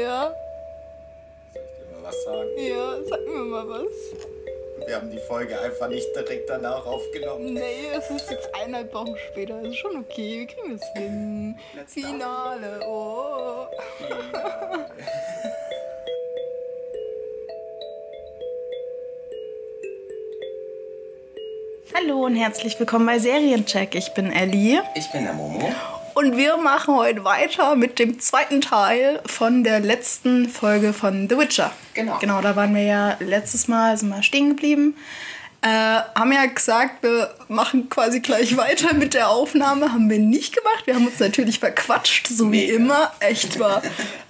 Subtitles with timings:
[0.00, 0.32] Ja,
[1.52, 2.48] Soll ich dir mal was sagen?
[2.56, 4.86] ja, sag mir mal was.
[4.86, 7.54] Wir haben die Folge einfach nicht direkt danach aufgenommen.
[7.54, 9.58] Nee, es ist jetzt eineinhalb Wochen später.
[9.62, 11.56] Das ist schon okay, wir kriegen es hin.
[11.74, 13.66] Let's Finale, oh.
[21.94, 23.94] Hallo und herzlich willkommen bei Seriencheck.
[23.94, 25.72] Ich bin Ellie Ich bin der Momo.
[26.24, 31.36] Und wir machen heute weiter mit dem zweiten Teil von der letzten Folge von The
[31.36, 31.70] Witcher.
[31.92, 32.16] Genau.
[32.18, 34.96] Genau, da waren wir ja letztes Mal, sind wir stehen geblieben.
[35.60, 39.92] Äh, haben ja gesagt, wir machen quasi gleich weiter mit der Aufnahme.
[39.92, 40.86] Haben wir nicht gemacht.
[40.86, 42.76] Wir haben uns natürlich verquatscht, so wie Mega.
[42.76, 43.12] immer.
[43.20, 43.82] Echt wahr.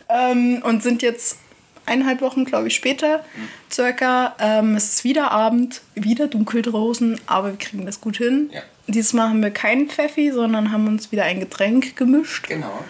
[0.08, 1.38] ähm, und sind jetzt
[1.86, 3.24] eineinhalb Wochen, glaube ich, später
[3.70, 4.34] circa.
[4.40, 8.50] Ähm, es ist wieder Abend, wieder dunkel draußen, aber wir kriegen das gut hin.
[8.52, 8.62] Ja.
[8.86, 12.46] Dieses Mal haben wir keinen Pfeffi, sondern haben uns wieder ein Getränk gemischt.
[12.48, 12.84] Genau.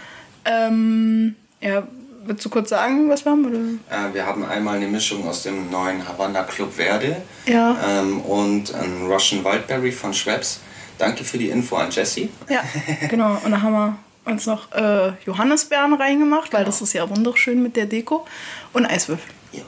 [0.44, 1.86] Ähm, ja,
[2.24, 3.44] willst du kurz sagen, was wir haben?
[3.46, 4.08] Oder?
[4.08, 7.76] Äh, wir haben einmal eine Mischung aus dem neuen Havanna Club Verde Ja.
[7.88, 10.60] ähm, und ein Russian Wildberry von Schweppes.
[10.98, 12.28] Danke für die Info an Jessie.
[12.48, 12.62] Ja,
[13.08, 13.40] genau.
[13.44, 17.76] Und da haben wir uns noch äh, Johannisbeeren reingemacht, weil das ist ja wunderschön mit
[17.76, 18.26] der Deko.
[18.72, 19.32] Und Eiswürfel.
[19.52, 19.62] Ja.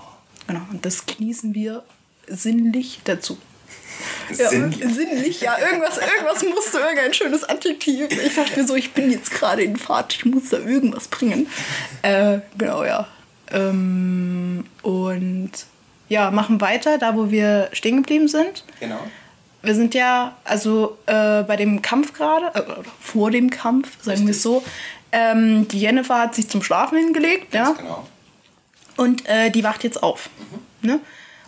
[0.46, 0.60] Genau.
[0.70, 1.82] Und das genießen wir
[2.28, 3.38] sinnlich dazu.
[4.36, 4.94] Ja, Sinnlich.
[4.94, 5.56] sinnlich, ja.
[5.58, 8.08] Irgendwas, irgendwas musste, irgendein schönes Adjektiv.
[8.10, 11.48] Ich dachte mir so, ich bin jetzt gerade in Fahrt, ich muss da irgendwas bringen.
[12.02, 13.06] Äh, genau, ja.
[13.52, 15.52] Ähm, und
[16.08, 18.64] ja, machen weiter, da wo wir stehen geblieben sind.
[18.80, 19.00] Genau.
[19.62, 24.26] Wir sind ja, also äh, bei dem Kampf gerade, äh, oder vor dem Kampf, sagen
[24.26, 24.62] wir es so.
[25.12, 27.64] Ähm, die Jennifer hat sich zum Schlafen hingelegt, ja.
[27.66, 28.06] Ganz genau.
[28.96, 30.30] Und äh, die wacht jetzt auf.
[30.82, 31.00] Ne?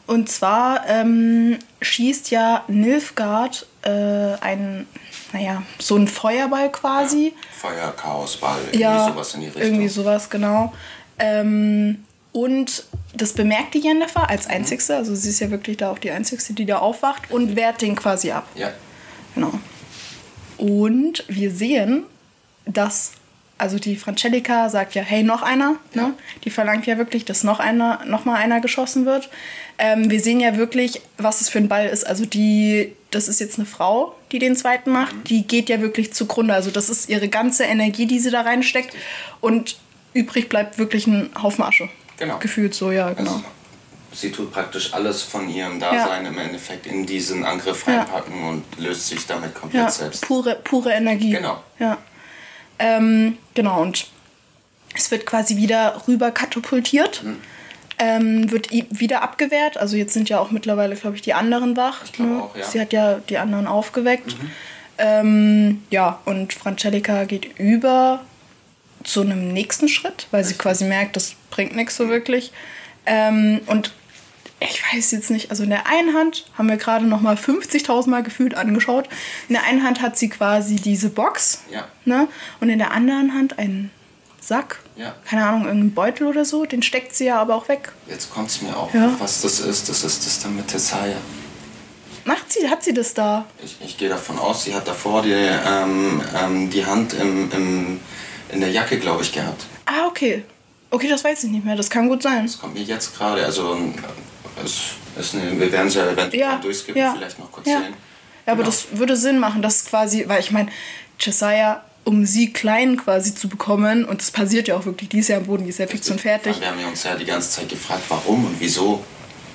[0.09, 3.91] Und zwar ähm, schießt ja Nilfgaard äh,
[4.41, 4.89] einen,
[5.35, 7.35] naja, so einen Feuerball quasi.
[7.61, 9.63] Feuer, Chaos, Ball, Ja, irgendwie sowas in die Richtung.
[9.63, 10.73] irgendwie sowas, genau.
[11.19, 12.85] Ähm, und
[13.15, 16.55] das bemerkt die Jennifer als Einzigste, also sie ist ja wirklich da auch die Einzigste,
[16.55, 18.47] die da aufwacht und wehrt den quasi ab.
[18.55, 18.73] Ja.
[19.35, 19.53] Genau.
[20.57, 22.05] Und wir sehen,
[22.65, 23.13] dass,
[23.59, 25.77] also die Francesca sagt ja, hey, noch einer.
[25.93, 26.15] Ne?
[26.45, 29.29] Die verlangt ja wirklich, dass noch einer, noch mal einer geschossen wird.
[29.79, 32.05] Ähm, wir sehen ja wirklich, was es für ein Ball ist.
[32.07, 35.15] Also die, das ist jetzt eine Frau, die den zweiten macht.
[35.15, 35.25] Mhm.
[35.25, 36.53] Die geht ja wirklich zugrunde.
[36.55, 38.95] Also das ist ihre ganze Energie, die sie da reinsteckt.
[39.41, 39.77] Und
[40.15, 41.89] übrig bleibt wirklich ein Haufen Asche.
[42.19, 42.39] Genau.
[42.39, 43.31] Gefühlt so, ja, genau.
[43.35, 43.45] Also,
[44.13, 47.99] sie tut praktisch alles von ihrem Dasein im Endeffekt in diesen Angriff Ja.
[48.01, 50.27] reinpacken und löst sich damit komplett Ja, selbst.
[50.27, 51.31] pure, pure Energie.
[51.31, 51.63] Genau.
[51.79, 51.99] Ja.
[52.81, 54.07] Ähm, genau, und
[54.97, 57.23] es wird quasi wieder rüber katapultiert.
[57.23, 57.37] Hm.
[58.01, 59.77] Ähm, wird wieder abgewehrt.
[59.77, 62.05] Also jetzt sind ja auch mittlerweile, glaube ich, die anderen wach.
[62.05, 62.65] Ich glaube auch, ja.
[62.65, 62.71] Mhm.
[62.71, 64.37] Sie hat ja die anderen aufgeweckt.
[64.99, 68.25] Ähm, ja, und Francesca geht über
[69.05, 72.53] zu einem nächsten Schritt, weil sie quasi merkt, das bringt nichts so wirklich.
[73.07, 73.93] Ähm, und
[74.61, 78.09] ich weiß jetzt nicht, also in der einen Hand haben wir gerade noch mal 50.000
[78.11, 79.09] Mal gefühlt angeschaut.
[79.49, 81.87] In der einen Hand hat sie quasi diese Box Ja.
[82.05, 82.29] ne?
[82.61, 83.91] und in der anderen Hand einen
[84.41, 84.81] Sack.
[84.99, 85.15] Ja.
[85.25, 86.67] Keine Ahnung, irgendeinen Beutel oder so.
[86.67, 87.93] Den steckt sie ja aber auch weg.
[88.09, 89.15] Jetzt kommt es mir auch, Ja.
[89.19, 89.89] was das ist.
[89.89, 91.17] Das ist das dann mit Tessaya.
[92.25, 93.47] Macht sie, hat sie das da?
[93.65, 98.01] Ich, ich gehe davon aus, sie hat davor die, ähm, ähm, die Hand im, im,
[98.51, 99.65] in der Jacke, glaube ich, gehabt.
[99.87, 100.45] Ah, okay.
[100.91, 101.77] Okay, das weiß ich nicht mehr.
[101.77, 102.45] Das kann gut sein.
[102.45, 103.45] Das kommt mir jetzt gerade.
[103.45, 103.95] Also, ähm,
[104.63, 104.81] es
[105.19, 107.15] ist eine, wir werden es ja eventuell Ja, durchskippen, ja.
[107.17, 107.79] vielleicht noch kurz Ja.
[107.81, 107.95] sehen.
[108.47, 108.67] Ja, aber Genau.
[108.71, 110.71] das würde Sinn machen, dass quasi, weil ich meine,
[111.21, 115.29] Jesiah, um sie klein quasi zu bekommen, und das passiert ja auch wirklich, die ist
[115.29, 116.59] ja am Boden, die ist ja fix und fertig.
[116.59, 119.05] Wir haben ja uns ja die ganze Zeit gefragt, warum und wieso.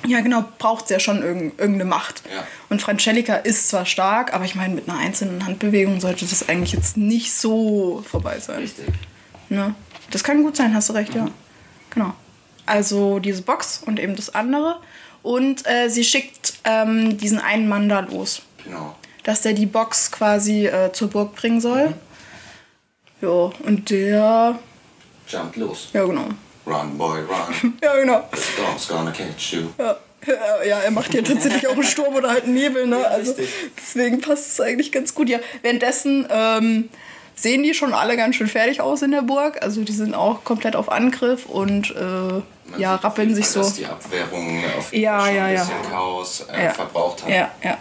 [0.06, 2.22] Ja, genau, braucht ja schon irgend, irgendeine Macht.
[2.32, 2.46] Ja.
[2.68, 6.72] Und Francesca ist zwar stark, aber ich meine, mit einer einzelnen Handbewegung sollte das eigentlich
[6.72, 8.60] jetzt nicht so vorbei sein.
[8.60, 8.86] Richtig.
[9.48, 9.74] Ne?
[10.12, 11.26] Das kann gut sein, hast du recht, ja.
[11.90, 12.14] Genau.
[12.66, 14.76] Also diese Box und eben das andere.
[15.24, 18.94] Und äh, sie schickt ähm, diesen einen Mann da los, Genau.
[19.24, 21.94] dass der die Box quasi äh, zur Burg bringen soll.
[23.20, 23.28] Ja,
[23.64, 24.58] und der.
[25.28, 25.88] Jump los.
[25.92, 26.26] Ja, genau.
[26.66, 27.74] Run, boy, run.
[27.82, 28.28] Ja, genau.
[28.32, 29.62] The storm's gonna catch you.
[29.78, 29.96] Ja.
[30.66, 32.98] Ja, er macht ja tatsächlich auch einen Sturm oder halt einen Nebel, ne?
[32.98, 33.34] Ja, also
[33.76, 35.28] deswegen passt es eigentlich ganz gut.
[35.28, 36.88] Ja, währenddessen ähm,
[37.34, 39.60] sehen die schon alle ganz schön fertig aus in der Burg.
[39.62, 43.60] Also die sind auch komplett auf Angriff und äh, ja, rappeln sich Fall, so.
[43.68, 47.30] Dass die Abwehrung auf jeden Ja, Fall schon ja, ein bisschen Chaos äh, verbraucht hat.
[47.30, 47.78] Ja, ja.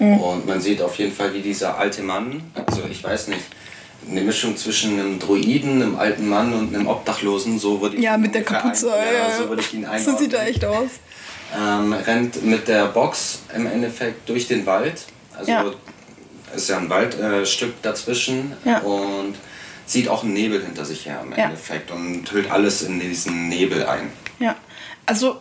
[0.00, 3.44] Und man sieht auf jeden Fall, wie dieser alte Mann, also ich weiß nicht,
[4.10, 8.14] eine Mischung zwischen einem Druiden, einem alten Mann und einem Obdachlosen, so würde ich Ja,
[8.14, 8.92] ihn mit der Kapuze.
[8.94, 10.04] ein, ja, so würde ich ihn einordnen.
[10.16, 10.90] So sieht er echt aus.
[11.56, 15.02] ähm, rennt mit der Box im Endeffekt durch den Wald.
[15.36, 15.64] Also Ja.
[16.54, 18.78] ist ja ein Waldstück äh, dazwischen Ja.
[18.78, 19.34] und
[19.86, 21.32] zieht auch einen Nebel hinter sich her im.
[21.32, 24.10] Endeffekt und hüllt alles in diesen Nebel ein.
[24.40, 24.56] Ja,
[25.06, 25.40] also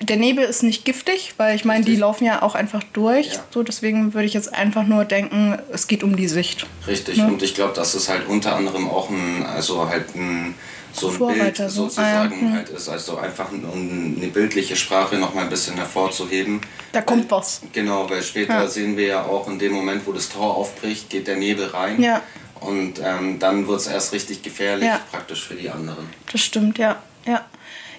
[0.00, 3.28] der Nebel ist nicht giftig, weil ich meine, die laufen ja auch einfach durch.
[3.34, 3.44] Ja.
[3.50, 6.66] So, deswegen würde ich jetzt einfach nur denken, es geht um die Sicht.
[6.86, 7.26] Richtig, Ja.
[7.26, 10.54] und ich glaube, dass es halt unter anderem auch ein, also halt ein,
[10.92, 11.82] so ein Vorreiter Bild so.
[11.84, 12.40] sozusagen Ah, ja.
[12.48, 12.52] Hm.
[12.54, 16.60] halt ist, also einfach um eine bildliche Sprache nochmal ein bisschen hervorzuheben.
[16.92, 17.62] Da kommt was.
[17.72, 18.66] Genau, weil später Ja.
[18.68, 22.00] sehen wir ja auch in dem Moment, wo das Tor aufbricht, geht der Nebel rein.
[22.02, 22.20] Ja.
[22.60, 26.08] Und ähm, dann wird es erst richtig gefährlich, praktisch für die anderen.
[26.30, 26.96] Das stimmt, ja.
[27.26, 27.44] Ja,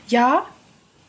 [0.08, 0.46] ja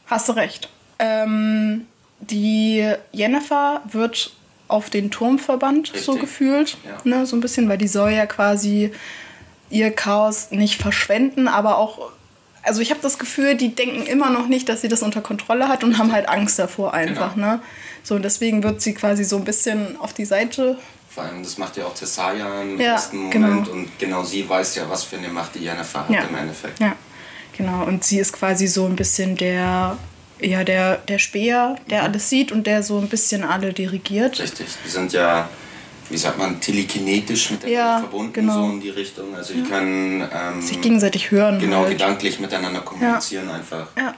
[0.06, 0.68] hast du recht.
[0.98, 1.86] Ähm,
[2.20, 4.32] die Jennifer wird
[4.68, 6.20] auf den Turm verbannt, so Richtig.
[6.20, 6.76] gefühlt.
[6.84, 6.98] Ja.
[7.04, 8.90] Ne, so ein bisschen, weil die soll ja quasi
[9.70, 12.10] ihr Chaos nicht verschwenden, aber auch.
[12.62, 15.68] Also ich habe das Gefühl, die denken immer noch nicht, dass sie das unter Kontrolle
[15.68, 17.34] hat und haben halt Angst davor einfach.
[17.34, 17.46] Genau.
[17.46, 17.60] Ne?
[18.02, 20.76] So, und deswegen wird sie quasi so ein bisschen auf die Seite.
[21.08, 23.32] Vor allem, das macht ja auch Tessaya im Ja, ersten Moment.
[23.66, 23.70] genau.
[23.72, 26.22] Und genau sie weiß ja, was für eine Macht die Jennifer hat Ja.
[26.22, 26.80] im Endeffekt.
[26.80, 26.96] Ja,
[27.56, 27.84] genau.
[27.84, 29.96] Und sie ist quasi so ein bisschen der,
[30.40, 32.08] ja, der, der Speer, der Mhm.
[32.08, 34.38] alles sieht und der so ein bisschen alle dirigiert.
[34.38, 34.66] Richtig.
[34.84, 35.48] Die sind ja,
[36.10, 38.54] wie sagt man, telekinetisch miteinander Ja, verbunden, genau.
[38.66, 39.34] so in die Richtung.
[39.34, 41.58] Also die können ähm, Sich gegenseitig hören.
[41.58, 41.90] genau halt.
[41.90, 43.88] gedanklich miteinander kommunizieren einfach.
[43.96, 44.14] Ja.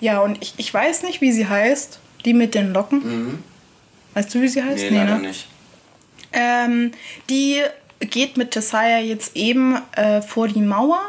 [0.00, 1.98] Ja, und ich, ich weiß nicht, wie sie heißt.
[2.24, 3.42] Die mit den Locken.
[4.14, 4.84] Weißt du, wie sie heißt?
[4.84, 4.90] Mhm.
[4.90, 5.28] Nee, leider ne?
[5.28, 5.46] nicht.
[6.32, 6.92] Ähm,
[7.28, 7.62] die
[8.00, 11.00] geht mit Tessaya jetzt eben äh, vor die Mauer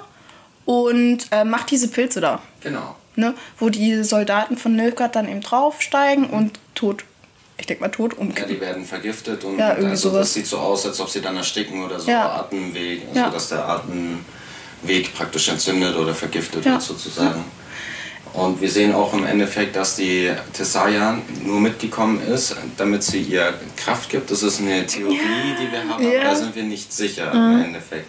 [0.65, 2.41] und äh, macht diese Pilze da.
[2.61, 2.95] Genau.
[3.15, 3.33] Ne?
[3.59, 7.03] Wo die Soldaten von Nilfgaard dann eben draufsteigen und tot,
[7.57, 8.53] ich denke mal tot Ja, umkippen.
[8.55, 10.27] die werden vergiftet und Ja, irgendwie also sowas.
[10.27, 12.31] das sieht so aus, als ob sie dann ersticken oder so Ja.
[12.39, 13.29] Atemweg, also Ja.
[13.29, 16.71] dass der Atemweg praktisch entzündet oder vergiftet Ja.
[16.73, 17.43] wird sozusagen.
[18.33, 23.53] Und wir sehen auch im Endeffekt, dass die Tessaya nur mitgekommen ist, damit sie ihr
[23.75, 24.31] Kraft gibt.
[24.31, 25.17] Das ist eine Theorie,
[25.59, 26.09] die wir haben, Ja.
[26.11, 26.15] Mhm.
[26.15, 28.05] aber da sind wir nicht sicher im Endeffekt.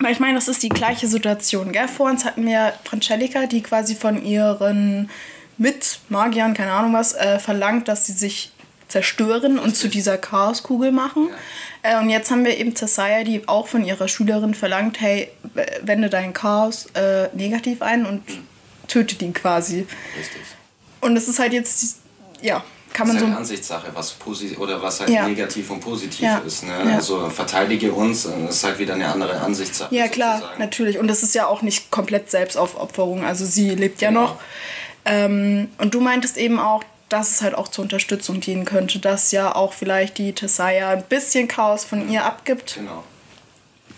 [0.00, 1.72] Weil ich meine, das ist die gleiche Situation.
[1.72, 1.86] Gell?
[1.86, 5.10] Vor uns hatten wir Francesca, die quasi von ihren
[5.58, 8.50] Mitmagiern, keine Ahnung was, äh, verlangt, dass sie sich
[8.88, 11.28] zerstören und zu dieser Chaoskugel machen.
[11.82, 15.28] Äh, und jetzt haben wir eben Tessaya, die auch von ihrer Schülerin verlangt, hey,
[15.82, 18.22] wende dein Chaos äh, negativ ein und
[18.88, 19.86] tötet ihn quasi.
[20.18, 20.42] Richtig.
[21.02, 21.98] Und es ist halt jetzt,
[22.40, 23.26] ja, kann Das man ist so...
[23.28, 25.26] halt Ansichtssache, was positiv oder was halt Ja.
[25.26, 26.38] negativ und positiv Ja.
[26.38, 26.64] ist.
[26.64, 26.72] Ne?
[26.86, 26.96] Ja.
[26.96, 29.94] Also verteidige uns, und das ist halt wieder eine andere Ansichtssache.
[29.94, 30.58] Ja, klar, sozusagen.
[30.60, 30.98] natürlich.
[30.98, 33.24] Und das ist ja auch nicht komplett Selbstaufopferung.
[33.24, 34.22] Also sie lebt ja Genau.
[34.22, 34.36] noch.
[35.04, 39.32] Ähm, und du meintest eben auch, dass es halt auch zur Unterstützung dienen könnte, dass
[39.32, 42.74] ja auch vielleicht die Tessaya ein bisschen Chaos von ihr abgibt.
[42.76, 43.02] Genau.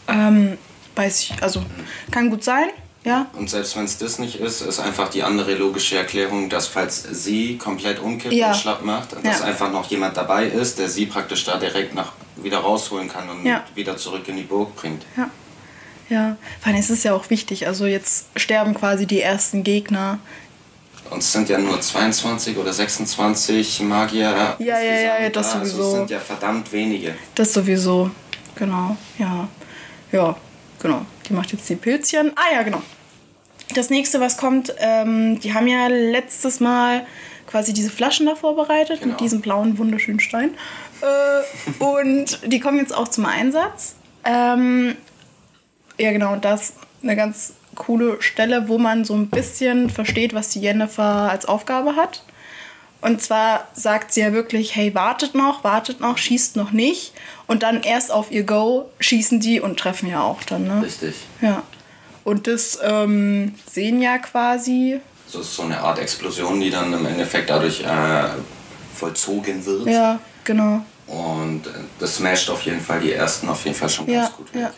[0.09, 0.57] Ähm,
[0.97, 1.63] weiß ich, also
[2.11, 2.69] kann gut sein,
[3.05, 3.27] ja.
[3.35, 7.03] Und selbst wenn es das nicht ist, ist einfach die andere logische Erklärung, dass falls
[7.11, 8.49] sie komplett umkippt Ja.
[8.49, 9.45] und schlapp macht, dass Ja.
[9.47, 13.45] einfach noch jemand dabei ist, der sie praktisch da direkt nach, wieder rausholen kann und
[13.47, 13.65] Ja.
[13.75, 15.03] wieder zurück in die Burg bringt.
[15.17, 15.29] Ja.
[16.11, 17.67] Ja, vor allem ist es ja auch wichtig.
[17.67, 20.19] Also jetzt sterben quasi die ersten Gegner.
[21.09, 24.57] Und es sind ja nur 22 oder 26 Magier.
[24.59, 25.59] Ja, ja, ja, ja, das da.
[25.61, 25.89] Also sowieso.
[25.89, 27.15] es sind ja verdammt wenige.
[27.35, 28.11] Das sowieso.
[28.57, 29.49] Genau, ja.
[30.11, 30.37] Ja,
[30.79, 31.07] genau.
[31.29, 32.33] Die macht jetzt die Pilzchen.
[32.37, 32.83] Ah ja, genau.
[33.75, 37.07] Das nächste, was kommt, ähm, die haben ja letztes Mal
[37.47, 39.13] quasi diese Flaschen da vorbereitet Genau.
[39.13, 40.51] mit diesem blauen, wunderschönen Stein.
[41.01, 43.95] Äh, und die kommen jetzt auch zum Einsatz.
[44.25, 44.95] Ähm,
[45.99, 50.35] ja, genau, und das ist eine ganz coole Stelle, wo man so ein bisschen versteht,
[50.35, 52.23] was die Jennifer als Aufgabe hat.
[53.03, 57.13] Und zwar sagt sie ja wirklich, hey, wartet noch, wartet noch, schießt noch nicht.
[57.49, 60.83] Und dann erst auf ihr Go schießen die und treffen ja auch dann, ne?
[60.83, 61.15] Richtig.
[61.41, 61.63] Ja.
[62.25, 65.01] Und das ähm, sehen ja quasi.
[65.27, 68.29] So ist so eine Art Explosion, die dann im Endeffekt dadurch äh,
[68.95, 69.87] vollzogen wird.
[69.89, 70.83] Ja, genau.
[71.09, 74.37] Und äh, das smasht auf jeden Fall die ersten auf jeden Fall schon Ja, ganz
[74.37, 74.63] gut weg.
[74.63, 74.71] ja.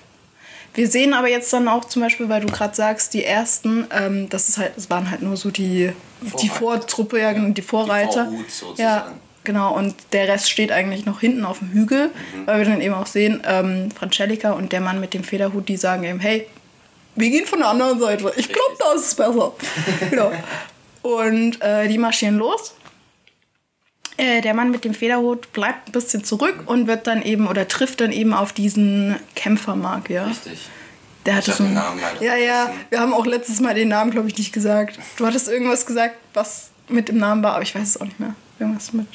[0.74, 4.28] Wir sehen aber jetzt dann auch zum Beispiel, weil du gerade sagst, die ersten, ähm,
[4.28, 5.92] das ist halt, es waren halt nur so die,
[6.40, 6.48] die.
[6.48, 8.26] Vortruppe, ja, genau, die Vorreiter.
[8.26, 8.82] Vorhut sozusagen.
[8.82, 9.12] Ja,
[9.44, 9.74] genau.
[9.76, 12.46] Und der Rest steht eigentlich noch hinten auf dem Hügel, Mhm.
[12.46, 15.76] weil wir dann eben auch sehen, ähm, Francesca und der Mann mit dem Federhut, die
[15.76, 16.46] sagen eben, hey,
[17.14, 18.32] wir gehen von der anderen Seite.
[18.36, 19.52] Ich glaube, da ist es besser.
[20.10, 20.32] genau.
[21.02, 22.74] Und äh, die marschieren los.
[24.16, 27.66] Äh, der Mann mit dem Federhut bleibt ein bisschen zurück und wird dann eben oder
[27.66, 30.26] trifft dann eben auf diesen Kämpfermagier.
[30.26, 30.68] Richtig.
[31.26, 34.10] Der hatte so einen Namen leider Ja, ja, wir haben auch letztes Mal den Namen,
[34.10, 34.98] glaube ich, nicht gesagt.
[35.16, 38.20] Du hattest irgendwas gesagt, was mit dem Namen war, aber ich weiß es auch nicht
[38.20, 38.34] mehr.
[38.58, 39.06] Irgendwas mit.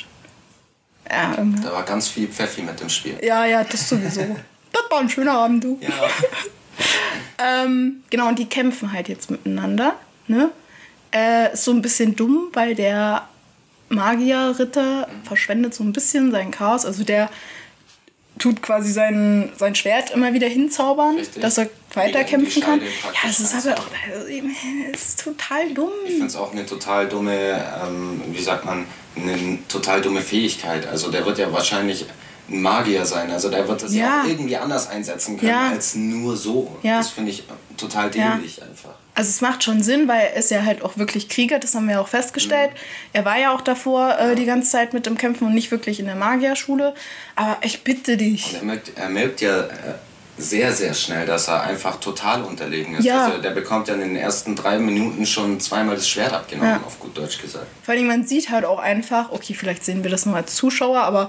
[1.10, 1.65] Ja, irgendwas.
[1.65, 3.18] Da war ganz viel Pfeffi mit dem Spiel.
[3.24, 4.22] ja, ja, das sowieso.
[4.72, 5.77] das war ein schöner Abend, du.
[5.82, 5.89] Ja.
[7.41, 9.96] Ähm, genau, und die kämpfen halt jetzt miteinander.
[10.27, 10.51] Ne?
[11.13, 13.27] Äh, ist so ein bisschen dumm, weil der
[13.89, 16.86] Magierritter verschwendet so ein bisschen sein Chaos.
[16.86, 17.29] Also der,
[18.39, 21.41] tut quasi sein, sein Schwert immer wieder hinzaubern, Richtig.
[21.41, 22.79] dass er weiterkämpfen kann.
[22.81, 22.88] Ja,
[23.24, 24.27] das ist aber auch also,
[24.93, 25.89] es ist total dumm.
[26.05, 30.88] Ich finde es auch eine total dumme, ähm, wie sagt man, eine total dumme Fähigkeit.
[30.88, 32.05] Also der wird ja wahrscheinlich
[32.50, 33.29] ein Magier sein.
[33.29, 34.22] Also der wird das ja, Ja.
[34.24, 35.69] auch irgendwie anders einsetzen können Ja.
[35.69, 36.77] als nur so.
[36.81, 36.98] Ja.
[37.00, 37.43] Das finde ich
[37.77, 38.96] total dämlich einfach.
[39.20, 41.88] Also es macht schon Sinn, weil er ist ja halt auch wirklich Krieger, das haben
[41.88, 42.72] wir ja auch festgestellt.
[43.12, 46.00] Er war ja auch davor äh, die ganze Zeit mit dem Kämpfen und nicht wirklich
[46.00, 46.94] in der Magierschule.
[47.36, 48.54] Aber ich bitte dich.
[48.56, 49.68] Er merkt, er merkt ja äh,
[50.38, 53.04] sehr, sehr schnell, dass er einfach total unterlegen ist.
[53.04, 53.26] Ja.
[53.26, 56.82] Also der bekommt ja in den ersten drei Minuten schon zweimal das Schwert abgenommen, Ja.
[56.88, 57.68] auf gut Deutsch gesagt.
[57.84, 61.02] Vor allem, man sieht halt auch einfach, okay, vielleicht sehen wir das nur als Zuschauer,
[61.02, 61.28] aber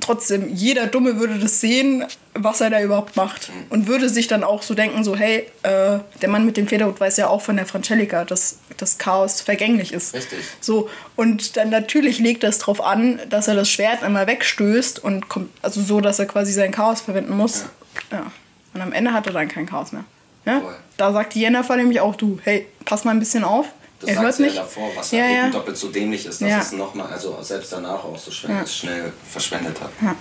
[0.00, 3.50] trotzdem, jeder Dumme würde das sehen, was er da überhaupt macht.
[3.70, 7.00] Und würde sich dann auch so denken, so, hey, äh, der Mann mit dem Federhut
[7.00, 10.14] weiß ja auch von der Francelica, dass das Chaos vergänglich ist.
[10.14, 10.38] Richtig.
[10.60, 15.28] So, und dann natürlich legt das drauf an, dass er das Schwert einmal wegstößt und
[15.28, 17.66] kommt, also so, dass er quasi sein Chaos verwenden muss.
[18.10, 18.30] Ja.
[18.74, 20.04] Und am Ende hat er dann kein Chaos mehr.
[20.44, 20.60] Ja?
[20.60, 20.74] Voll.
[20.96, 23.66] Da sagt die Jennifer nämlich auch, du, hey, pass mal ein bisschen auf.
[24.00, 24.56] Das er sagt sie nicht.
[24.56, 25.42] ja davor, was ja, halt ja.
[25.44, 26.58] eben doppelt so dämlich ist, dass Ja.
[26.60, 28.66] es nochmal, also selbst danach auch so schnell, Ja.
[28.66, 29.90] schnell verschwendet hat.
[30.02, 30.14] Ja.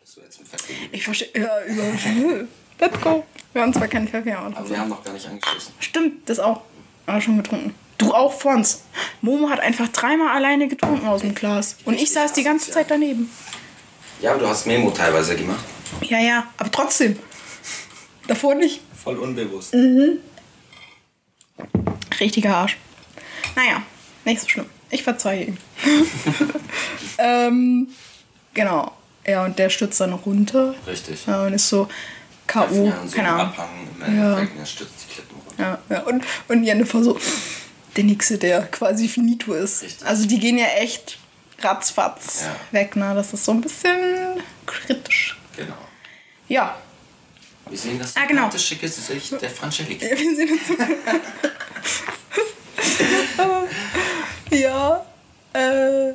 [0.00, 0.88] Das wäre jetzt ein Fett gewesen.
[0.92, 1.28] Ich verstehe.
[1.34, 1.82] Ja, über.
[2.78, 3.24] Let's go.
[3.54, 4.56] Wir haben zwar keinen Kaffee, aber.
[4.56, 5.72] Aber wir haben noch gar nicht angeschissen.
[5.80, 6.60] Stimmt, das auch.
[7.06, 7.74] Aber schon getrunken.
[7.98, 8.82] Du auch, Fons.
[9.22, 11.76] Momo hat einfach dreimal alleine getrunken aus dem Glas.
[11.86, 12.70] Und ich saß die ganze.
[12.70, 13.30] Zeit daneben.
[14.20, 15.64] Ja, aber du hast Memo teilweise gemacht.
[16.02, 17.18] Ja, ja, aber trotzdem.
[18.26, 18.80] Davor nicht.
[19.02, 19.72] Voll unbewusst.
[19.74, 20.18] Mhm.
[22.20, 22.76] Richtiger Arsch.
[23.54, 23.82] Naja,
[24.24, 24.66] nicht so schlimm.
[24.90, 25.56] Ich verzeihe ihm.
[27.18, 27.88] ähm,
[28.54, 28.92] genau.
[29.26, 30.74] Ja, und der stürzt dann runter.
[30.86, 31.26] Richtig.
[31.26, 31.88] Ja, und ist so
[32.46, 32.86] K.O.
[32.86, 33.54] Ja, so Keine ein Ahnung.
[34.16, 34.40] Ja.
[34.40, 35.58] Die Klippen runter.
[35.58, 36.02] Ja, ja.
[36.02, 37.18] Und, und Jennifer so,
[37.96, 39.82] der Nächste, der quasi finito ist.
[39.82, 40.06] Richtig.
[40.06, 41.18] Also die gehen ja echt
[41.60, 42.56] ratzfatz Ja.
[42.70, 43.12] weg, ne?
[43.14, 43.96] Das ist so ein bisschen
[44.66, 45.36] kritisch.
[45.56, 45.74] Genau.
[46.48, 46.76] Ja.
[47.68, 48.42] Wir sehen das Ah, genau.
[48.42, 50.06] sympathische Gesicht der Francellica.
[50.10, 50.60] Wir sehen uns.
[54.50, 55.04] ja,
[55.52, 56.12] äh,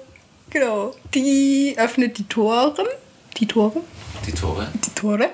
[0.50, 0.96] genau.
[1.14, 2.86] Die öffnet die Toren.
[3.38, 3.82] Die Tore?
[4.26, 4.68] Die Tore.
[4.86, 5.30] Die Tore.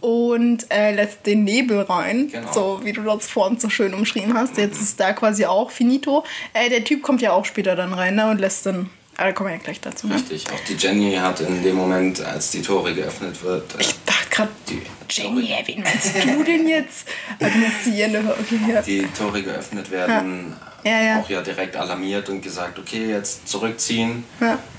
[0.00, 2.52] Und äh, lässt den Nebel rein, Genau.
[2.52, 4.56] so wie du das vorhin so schön umschrieben hast.
[4.56, 6.24] Jetzt ist da quasi auch finito.
[6.52, 8.90] Äh, der Typ kommt ja auch später dann rein ne, und lässt dann.
[9.16, 10.06] Ah, da kommen wir ja gleich dazu.
[10.06, 10.14] Ne?
[10.14, 10.44] Richtig.
[10.52, 13.97] Auch die Jenny hat in dem Moment, als die Tore geöffnet wird, äh, Ich dachte
[14.38, 17.06] gerade, die, Jenny, wen meinst du denn jetzt?
[17.40, 18.82] Okay, ja.
[18.82, 20.54] die Tore geöffnet werden,
[20.84, 21.20] Ja, ja.
[21.20, 24.24] auch ja direkt alarmiert und gesagt, okay, jetzt zurückziehen.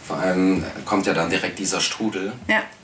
[0.07, 2.33] Vor allem kommt ja dann direkt dieser Strudel,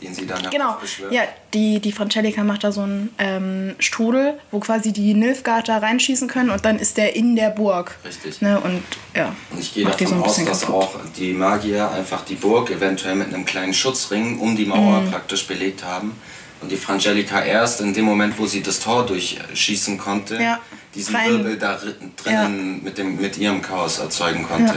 [0.01, 0.77] den sie dann Genau,
[1.10, 1.24] ja,
[1.55, 6.51] die, die Francelica macht da so einen ähm, Strudel, wo quasi die Nilfgaarder reinschießen können
[6.51, 7.98] und dann ist der in der Burg.
[8.05, 8.41] Richtig.
[8.41, 8.84] Ne, und
[9.15, 9.36] ja.
[9.51, 10.75] Und ich gehe davon so aus, dass kaputt.
[10.75, 15.10] auch die Magier einfach die Burg eventuell mit einem kleinen Schutzring um die Mauer Mhm.
[15.12, 16.15] praktisch belegt haben.
[16.62, 20.60] Und die Frangelica erst in dem Moment, wo sie das Tor durchschießen konnte, Ja.
[20.96, 24.76] diesen Rein- Wirbel da ri- drinnen mit, dem, mit ihrem Chaos erzeugen konnte.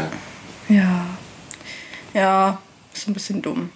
[0.69, 1.07] Ja.
[2.15, 2.61] Ja,
[2.95, 3.71] ist ein bisschen dumm.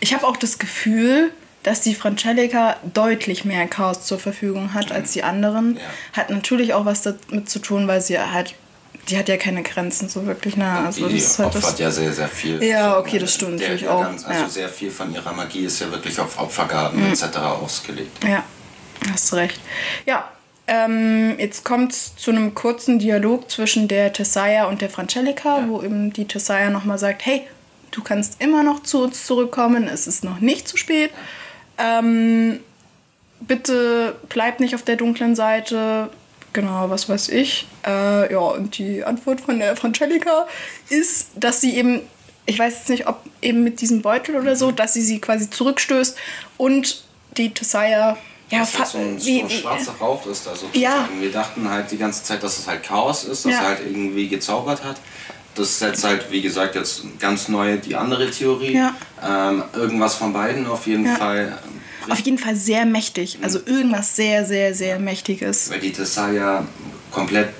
[0.00, 1.32] Ich habe auch das Gefühl,
[1.62, 5.76] dass die Francelica deutlich mehr Chaos zur Verfügung hat als die anderen.
[5.76, 5.82] Ja.
[6.20, 8.54] Hat natürlich auch was damit zu tun, weil sie halt.
[9.08, 10.56] Die hat ja keine Grenzen so wirklich.
[10.56, 10.70] Ne?
[10.70, 11.78] Also die das halt opfert das.
[11.78, 12.62] ja sehr, sehr viel.
[12.62, 14.46] Ja, von, okay, äh, das stimmt natürlich der auch, Ganz, also ja.
[14.46, 14.50] Mhm.
[14.50, 17.38] sehr viel von ihrer Magie ist ja wirklich auf Opfergaben etc.
[17.38, 18.22] ausgelegt.
[18.24, 18.44] Ja,
[19.10, 19.60] hast recht.
[20.06, 20.28] Ja,
[20.66, 25.82] ähm, jetzt kommt es zu einem kurzen Dialog zwischen der Tessaya und der Francelica, wo
[25.82, 27.42] eben die Tessaya nochmal sagt, hey,
[27.90, 31.10] du kannst immer noch zu uns zurückkommen, es ist noch nicht zu spät.
[31.78, 32.60] Ähm,
[33.40, 36.10] bitte bleib nicht auf der dunklen Seite.
[36.60, 37.68] Genau, was weiß ich.
[37.86, 40.48] Äh, ja, und die Antwort von der Francelica
[40.88, 42.00] ist, dass sie eben,
[42.46, 45.48] ich weiß jetzt nicht, ob eben mit diesem Beutel oder so, dass sie sie quasi
[45.48, 46.16] zurückstößt
[46.56, 47.04] und
[47.36, 48.16] die Tessaya,
[48.50, 50.76] ja, dass fa- so ein, wie- so ein schwarzer Rauch ist sozusagen.
[50.80, 51.08] Ja.
[51.20, 53.58] Wir dachten halt die ganze Zeit, dass es halt Chaos ist, dass Ja.
[53.60, 54.96] er halt irgendwie gezaubert hat.
[55.54, 58.74] Das ist jetzt halt, wie gesagt, jetzt ganz neu die andere Theorie.
[58.74, 58.94] Ja.
[59.22, 61.06] Ähm, irgendwas von beiden auf jeden.
[61.06, 61.56] Fall.
[62.08, 63.38] Auf jeden Fall sehr mächtig.
[63.42, 65.70] Also irgendwas sehr, sehr, sehr Mächtiges.
[65.70, 66.66] Weil die Tessaya
[67.10, 67.50] komplett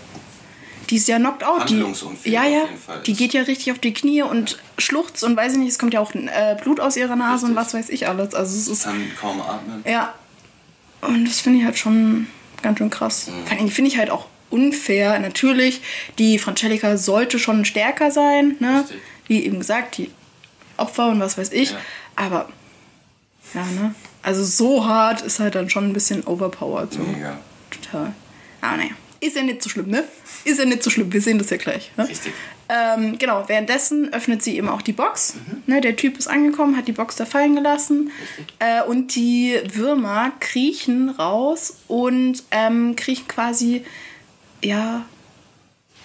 [0.90, 1.68] Die ist ja knocked out.
[1.68, 1.84] Die,
[2.30, 2.64] ja, ja.
[3.06, 5.94] Die geht ja richtig auf die Knie und schluchzt und weiß ich nicht, es kommt
[5.94, 7.80] ja auch äh, Blut aus ihrer Nase und was Richtig.
[7.80, 8.34] weiß ich alles.
[8.34, 9.84] Also es ist kann kaum atmen.
[9.86, 10.14] Ja.
[11.00, 12.26] Und das finde ich halt schon
[12.62, 13.28] ganz schön krass.
[13.28, 13.46] Mhm.
[13.46, 15.18] Vor allem finde ich halt auch unfair.
[15.18, 15.80] Natürlich,
[16.18, 18.80] die Francelica sollte schon stärker sein, ne?
[18.80, 19.00] Richtig.
[19.26, 20.10] Wie eben gesagt, die
[20.78, 21.72] Opfer und was weiß ich.
[21.72, 21.76] Ja.
[22.16, 22.48] Aber,
[23.54, 23.94] ja, ne?
[24.28, 26.92] Also so hart ist halt dann schon ein bisschen overpowered.
[26.92, 27.00] So.
[27.00, 27.38] Mega.
[27.70, 28.12] Total.
[28.60, 30.04] Aber naja, ist ja nicht so schlimm, ne?
[30.44, 31.10] Ist ja nicht so schlimm.
[31.10, 31.90] Wir sehen das ja gleich.
[31.96, 32.06] Ne?
[32.06, 32.34] Richtig.
[32.68, 35.36] Ähm, genau, währenddessen öffnet sie eben auch die Box.
[35.66, 38.10] Ne, der Typ ist angekommen, hat die Box da fallen gelassen.
[38.58, 43.82] Äh, und die Würmer kriechen raus und ähm, kriechen quasi,
[44.62, 45.06] ja,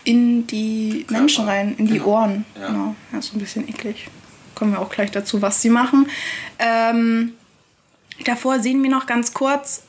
[0.05, 1.19] in die Körper.
[1.19, 2.05] Menschen rein, in die Genau.
[2.07, 2.45] Ohren.
[2.57, 2.67] Ja.
[2.67, 2.95] Genau.
[3.11, 4.07] Ja, so ein bisschen eklig.
[4.55, 6.09] Kommen wir auch gleich dazu, was sie machen.
[6.59, 7.33] Ähm,
[8.25, 9.83] davor sehen wir noch ganz kurz,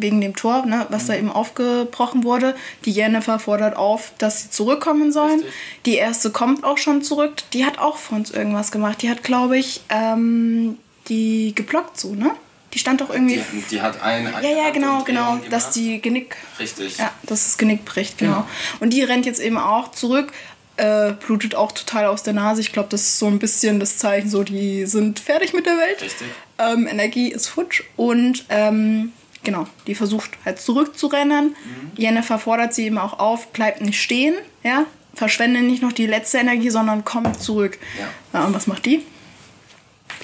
[0.00, 1.06] wegen dem Tor, ne, was Mhm.
[1.08, 2.54] da eben aufgebrochen wurde.
[2.84, 5.40] Die Jennifer fordert auf, dass sie zurückkommen sollen.
[5.40, 5.52] Richtig.
[5.86, 7.32] Die erste kommt auch schon zurück.
[7.52, 9.02] Die hat auch vor uns irgendwas gemacht.
[9.02, 12.30] Die hat, glaube ich, ähm, die geblockt so, ne?
[12.74, 13.42] Die stand doch irgendwie.
[13.52, 15.32] Die, die hat ein, eine ja, ja, genau, genau.
[15.32, 15.52] gemacht.
[15.52, 16.36] Dass die Genick.
[16.60, 16.98] Richtig.
[16.98, 18.32] Ja, dass das Genick bricht, genau.
[18.32, 18.46] Genau.
[18.80, 20.30] Und die rennt jetzt eben auch zurück.
[20.76, 22.60] Äh, blutet auch total aus der Nase.
[22.60, 25.76] Ich glaube, das ist so ein bisschen das Zeichen, so die sind fertig mit der
[25.76, 26.00] Welt.
[26.02, 26.28] Richtig.
[26.58, 29.12] Ähm, Energie ist futsch und ähm,
[29.44, 31.48] genau, die versucht halt zurückzurennen.
[31.50, 31.92] Mhm.
[31.96, 36.38] Jennifer fordert sie eben auch auf, bleibt nicht stehen, ja, verschwende nicht noch die letzte
[36.38, 37.78] Energie, sondern kommt zurück.
[37.98, 38.40] Ja.
[38.40, 39.04] Ja, und was macht die?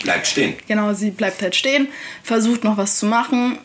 [0.02, 0.54] Bleibt stehen.
[0.66, 1.88] Genau, sie bleibt halt stehen,
[2.22, 3.58] versucht noch was zu machen.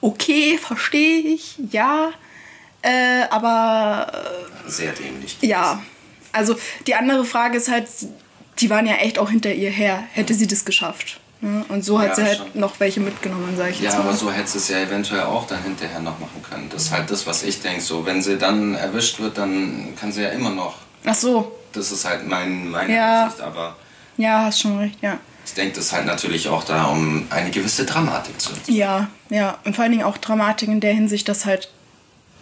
[0.00, 2.12] Okay, verstehe ich, ja.
[2.82, 4.12] Äh, aber
[4.66, 5.38] Sehr dämlich.
[5.42, 5.82] äh, ja,
[6.32, 6.56] also
[6.86, 7.88] die andere Frage ist halt,
[8.60, 10.04] die waren ja echt auch hinter ihr her.
[10.12, 11.18] Hätte sie das geschafft?
[11.40, 11.64] Ne?
[11.68, 12.60] Und so hat Ja, sie halt schon.
[12.60, 14.04] noch welche mitgenommen, sage ich Ja, jetzt mal.
[14.04, 16.68] aber so hätte sie es ja eventuell auch dann hinterher noch machen können.
[16.70, 17.80] Das ist halt das, was ich denke.
[17.82, 20.76] So, wenn sie dann erwischt wird, dann kann sie ja immer noch.
[21.04, 23.24] Ach so, Das ist halt mein, meine Ja.
[23.24, 23.42] Ansicht.
[23.42, 23.76] Aber
[24.16, 25.18] ja, hast schon recht, ja.
[25.44, 29.58] ich denke, das ist halt natürlich auch da, um eine gewisse Dramatik zu Ja, ja.
[29.64, 31.68] Und vor allen Dingen auch Dramatik in der Hinsicht, dass halt,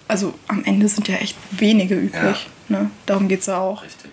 [0.07, 2.47] also am Ende sind ja echt wenige übrig.
[2.69, 2.91] Ne?
[3.07, 3.83] Darum geht es ja auch.
[3.83, 4.11] Richtig.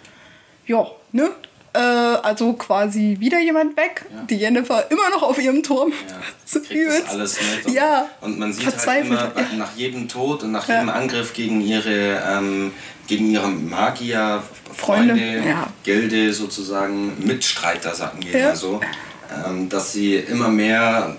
[0.66, 1.30] Ja, ne?
[1.74, 4.06] Äh, also quasi wieder jemand weg.
[4.13, 4.24] Ja.
[4.24, 5.94] Die Jennifer immer noch auf ihrem Turm.
[6.10, 7.66] Ja, kriegt alles mit.
[7.68, 8.08] Und, Ja.
[8.20, 9.58] und man sieht halt Verzweifelt, immer ja.
[9.58, 12.74] nach jedem Tod und nach jedem Angriff gegen ihre, ähm,
[13.08, 14.44] gegen ihre Magier,
[14.75, 15.56] Freunde, Freunde.
[15.84, 18.48] Gilde sozusagen, Mitstreiter, sagen wir Ja.
[18.48, 18.82] mal so,
[19.48, 21.16] ähm, dass sie immer mehr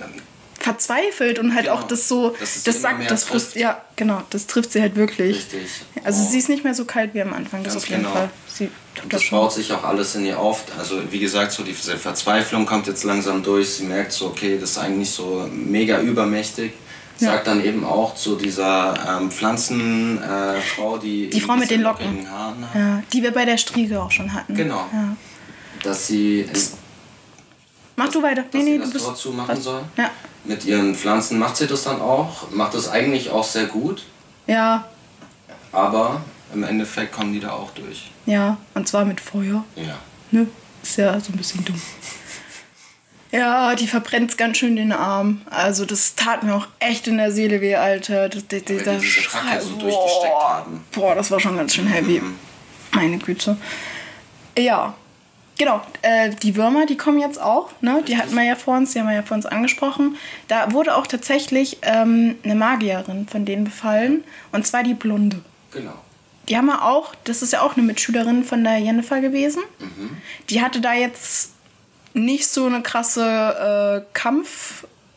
[0.62, 1.76] Verzweifelt und halt Genau.
[1.76, 3.56] auch das so, das immer sagt, das trifft.
[3.56, 5.36] ja, genau, das trifft sie halt wirklich.
[5.36, 5.60] richtig.
[6.04, 6.30] Also Oh.
[6.30, 8.14] sie ist nicht mehr so kalt wie am Anfang, das Ganz auf jeden genau.
[8.14, 8.30] Fall.
[8.48, 8.64] Sie
[9.02, 10.64] Und das das baut sich auch alles in ihr auf.
[10.78, 13.70] Also wie gesagt, so diese Verzweiflung kommt jetzt langsam durch.
[13.70, 16.72] Sie merkt so, okay, das ist eigentlich so mega übermächtig.
[17.18, 17.32] Ja.
[17.32, 22.28] Sagt dann eben auch zu dieser ähm, Pflanzenfrau, äh, die Die Frau mit den Locken.
[22.30, 24.54] Haaren hat, Ja, die wir bei der Striege auch schon hatten.
[24.54, 24.86] Genau.
[24.92, 25.16] Ja.
[25.84, 26.46] dass sie,
[28.04, 28.44] Mach du weiter.
[28.52, 29.04] Nee, nee, das du bist.
[29.04, 29.82] Tor zumachen soll.
[29.96, 30.10] Ja.
[30.44, 34.02] Mit ihren Pflanzen macht sie das dann auch, macht das eigentlich auch sehr gut,
[34.46, 34.88] Ja,
[35.70, 36.20] aber
[36.52, 38.10] im Endeffekt kommen die da auch durch.
[38.26, 38.56] ja.
[38.74, 39.64] Und zwar mit Feuer.
[39.76, 39.98] Ja.
[40.30, 40.46] Ne?
[40.82, 41.80] Ist ja so ein bisschen dumm.
[43.30, 45.40] Ja, die verbrennt ganz schön den Arm.
[45.48, 48.28] Also das tat mir auch echt in der Seele weh, Alter.
[48.28, 50.54] Das, das, weil dieser die diese so durchgesteckt Boah.
[50.56, 50.84] haben.
[50.92, 52.20] Boah, das war schon ganz schön heavy.
[52.20, 52.34] Mhm.
[52.92, 53.56] Meine Güte.
[54.58, 54.94] Ja.
[55.58, 58.02] Genau, äh, die Würmer, die kommen jetzt auch, ne?
[58.06, 60.16] Die hatten wir ja vor uns, die haben wir ja vor uns angesprochen.
[60.48, 64.24] Da wurde auch tatsächlich ähm, eine Magierin von denen befallen.
[64.50, 65.40] Und zwar die Blonde.
[65.72, 65.94] Genau.
[66.48, 69.62] Die haben wir auch, das ist ja auch eine Mitschülerin von der Jennifer gewesen.
[69.78, 70.16] Mhm.
[70.50, 71.52] Die hatte da jetzt
[72.14, 74.18] nicht so eine krasse äh,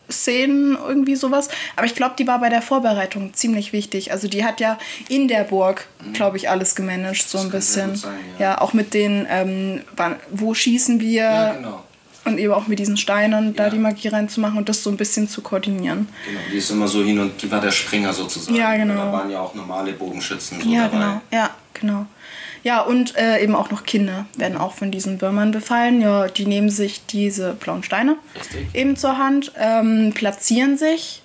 [0.07, 1.49] Kampfszenen, irgendwie sowas.
[1.75, 4.11] Aber ich glaube, die war bei der Vorbereitung ziemlich wichtig.
[4.11, 4.77] Also die hat ja
[5.09, 7.45] in der Burg, glaube ich, alles gemanagt, so Mhm.
[7.45, 7.95] Ein bisschen.
[7.95, 8.45] sein, ja.
[8.51, 8.61] ja.
[8.61, 11.83] auch mit den, ähm, wann, wo schießen wir Ja, genau.
[12.25, 13.69] und eben auch mit diesen Steinen da Ja.
[13.69, 16.07] die Magie reinzumachen und das so ein bisschen zu koordinieren.
[16.27, 18.55] Genau, die ist immer so hin und die war der Springer sozusagen.
[18.55, 18.95] Ja, genau.
[18.95, 20.97] Da waren ja auch normale Bogenschützen so Ja, dabei.
[20.97, 21.21] genau.
[21.31, 22.05] Ja, genau.
[22.65, 26.01] Ja, und äh, eben auch noch Kinder werden auch von diesen Würmern befallen.
[26.01, 28.73] Ja, die nehmen sich diese blauen Steine Richtig.
[28.73, 31.21] eben zur Hand, ähm, platzieren sich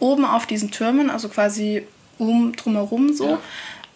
[0.00, 1.86] oben auf diesen Türmen, also quasi
[2.18, 3.30] um drumherum so.
[3.30, 3.38] Ja.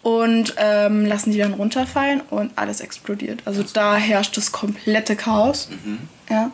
[0.01, 3.43] Und ähm, lassen die dann runterfallen und alles explodiert.
[3.45, 5.69] Also da herrscht das komplette Chaos.
[5.69, 5.99] Mhm.
[6.31, 6.49] Ja.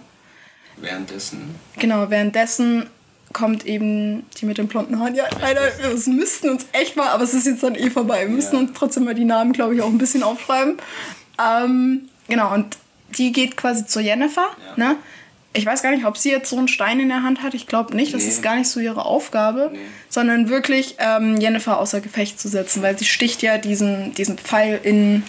[0.76, 1.56] Währenddessen.
[1.78, 2.90] Genau, währenddessen
[3.38, 5.14] kommt eben die mit den blonden Haaren.
[5.14, 8.22] Ja, Alter, wir müssten uns echt mal, aber es ist jetzt dann eh vorbei.
[8.22, 8.60] Wir müssen Ja.
[8.62, 10.78] uns trotzdem mal die Namen, glaube ich, auch ein bisschen aufschreiben.
[11.40, 12.78] Ähm, genau, und
[13.18, 14.48] die geht quasi zur Jennifer.
[14.76, 14.90] Ja.
[14.90, 14.96] Ne?
[15.54, 17.54] Ich weiß gar nicht, ob sie jetzt so einen Stein in der Hand hat.
[17.54, 18.14] Ich glaube nicht.
[18.14, 18.30] Das Nee.
[18.30, 19.80] ist gar nicht so ihre Aufgabe, Nee.
[20.10, 24.80] sondern wirklich ähm, Jennifer außer Gefecht zu setzen, weil sie sticht ja diesen, diesen Pfeil
[24.84, 25.24] in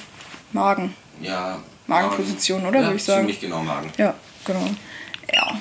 [0.52, 0.94] Magen.
[1.20, 1.58] Ja.
[1.86, 2.68] Magenposition, Magen.
[2.70, 3.20] oder, Ja, würde ich sagen?
[3.20, 3.90] Ziemlich genau Magen.
[3.98, 4.66] Ja, genau.
[5.32, 5.58] Ja.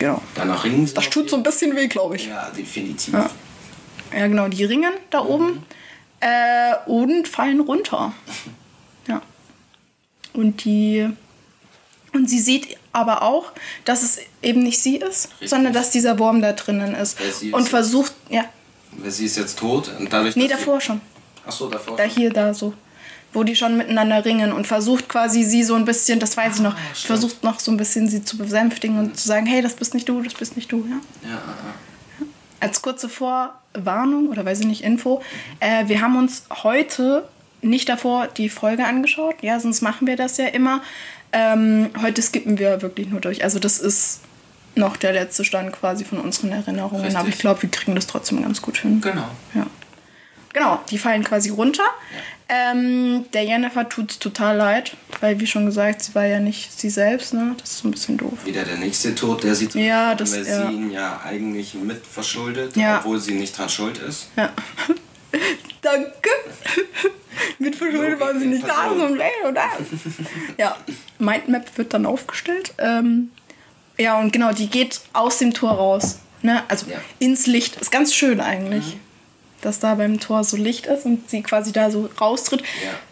[0.00, 0.22] Genau.
[0.34, 0.94] Danach ringen sie.
[0.94, 2.26] Das tut so ein bisschen weh, glaube ich.
[2.26, 3.14] Ja, definitiv.
[3.14, 3.30] Ja.
[4.16, 5.62] Ja, genau, die ringen da oben
[6.18, 8.12] äh, und fallen runter.
[9.06, 9.22] Ja.
[10.34, 11.08] Und die.
[12.12, 13.50] Und sie sieht aber auch,
[13.86, 15.48] dass es eben nicht sie ist, Richtig.
[15.48, 17.16] sondern dass dieser Wurm da drinnen ist.
[17.50, 18.44] Und versucht, ja.
[19.06, 20.36] Sie ist jetzt tot und dadurch.
[20.36, 21.00] Nee, davor schon.
[21.46, 21.96] Ach so, davor.
[21.96, 22.74] Da hier, da so.
[23.32, 26.62] Wo die schon miteinander ringen und versucht quasi sie so ein bisschen, das weiß ich
[26.62, 27.06] noch, Ah, stimmt.
[27.06, 30.08] versucht noch so ein bisschen sie zu besänftigen und zu sagen, hey, das bist nicht
[30.08, 30.78] du, das bist nicht du.
[30.88, 31.28] Ja?
[31.30, 32.26] Ja, ja,
[32.58, 35.22] Als kurze Vorwarnung oder weiß ich nicht, Info,
[35.60, 37.28] äh, wir haben uns heute
[37.62, 40.82] nicht davor die Folge angeschaut, ja, sonst machen wir das ja immer.
[41.32, 43.44] Ähm, heute skippen wir wirklich nur durch.
[43.44, 44.22] Also das ist
[44.74, 47.18] noch der letzte Stand quasi von unseren Erinnerungen, Richtig.
[47.18, 49.00] aber ich glaube, wir kriegen das trotzdem ganz gut hin.
[49.00, 49.28] genau.
[49.54, 49.66] Ja.
[50.52, 51.84] Genau, die fallen quasi runter.
[52.52, 56.76] Ähm, der Jennifer tut es total leid, weil wie schon gesagt, sie war ja nicht
[56.76, 57.54] sie selbst, ne?
[57.60, 58.32] Das ist so ein bisschen doof.
[58.44, 60.66] Wieder der nächste Tod, der sie trifft, Ja, das- weil ja.
[60.66, 62.98] sie ihn ja eigentlich mit verschuldet, Ja.
[62.98, 64.28] obwohl sie nicht dran schuld ist.
[64.36, 64.50] Ja.
[65.82, 66.10] Danke.
[67.58, 68.98] Mit Verschulden Logik waren sie nicht da, Person.
[68.98, 69.64] so ein oder?
[70.58, 70.76] Ja,
[71.18, 72.74] Mindmap wird dann aufgestellt.
[72.78, 73.30] Ähm,
[73.98, 76.18] ja, und genau, die geht aus dem Tor raus.
[76.42, 76.62] Ne?
[76.68, 76.96] Also Ja.
[77.18, 77.76] ins Licht.
[77.80, 78.96] Ist ganz schön eigentlich.
[79.60, 82.62] Dass da beim Tor so Licht ist und sie quasi da so raustritt.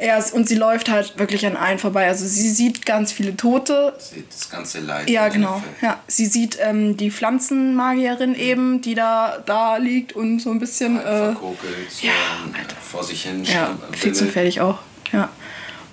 [0.01, 0.19] Ja.
[0.19, 2.07] Ja, und sie läuft halt wirklich an allen vorbei.
[2.07, 5.11] Also sie sieht ganz viele Tote, Sie, das ganze Leid.
[5.11, 5.63] ja, genau.
[5.83, 10.99] Ja, sie sieht ähm, die Pflanzenmagierin eben, die da, da liegt und so ein bisschen.
[10.99, 11.57] Äh, so
[12.01, 12.13] ja,
[12.45, 14.15] ähm, vor sich hin ja, und will.
[14.15, 14.79] fertig auch.
[15.13, 15.29] Ja.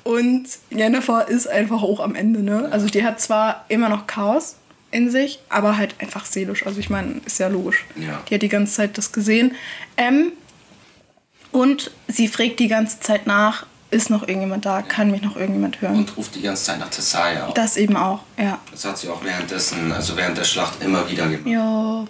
[0.03, 2.69] Und Jennifer ist einfach auch am Ende, ne?
[2.71, 4.55] Also die hat zwar immer noch Chaos
[4.91, 6.65] in sich, aber halt einfach seelisch.
[6.65, 7.85] Also ich meine, ist ja logisch.
[7.95, 8.21] Ja.
[8.29, 9.55] Die hat die ganze Zeit das gesehen.
[9.97, 10.31] Ähm,
[11.55, 14.81] und sie fragt die ganze Zeit nach, ist noch irgendjemand da?
[14.81, 15.95] Kann mich noch irgendjemand hören?
[15.95, 17.51] Und ruft die ganze Zeit nach Tessaya.
[17.53, 18.59] das eben auch, ja.
[18.71, 21.47] Das hat sie auch währenddessen, also während der Schlacht immer wieder gemacht.
[21.47, 22.05] Ja.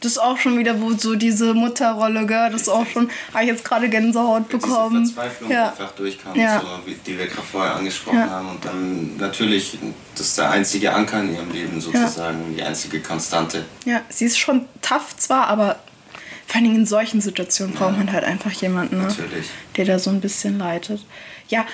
[0.00, 2.50] Das ist auch schon wieder, wo so diese Mutterrolle, gell?
[2.52, 5.02] Das ist auch schon, habe ich jetzt gerade Gänsehaut bekommen.
[5.02, 5.68] Diese Verzweiflung ja.
[5.70, 6.60] einfach durchkam, Ja.
[6.60, 6.66] so,
[7.06, 8.30] die wir gerade vorher angesprochen Ja.
[8.30, 8.48] haben.
[8.48, 9.76] Und dann natürlich,
[10.14, 13.64] das ist der einzige Anker in ihrem Leben sozusagen, die einzige Konstante.
[13.84, 15.76] ja, sie ist schon tough zwar, aber
[16.48, 19.14] vor allen Dingen in solchen Situationen braucht man halt einfach jemanden, ne?
[19.76, 21.04] Der da so ein bisschen leitet.
[21.48, 21.66] Ja,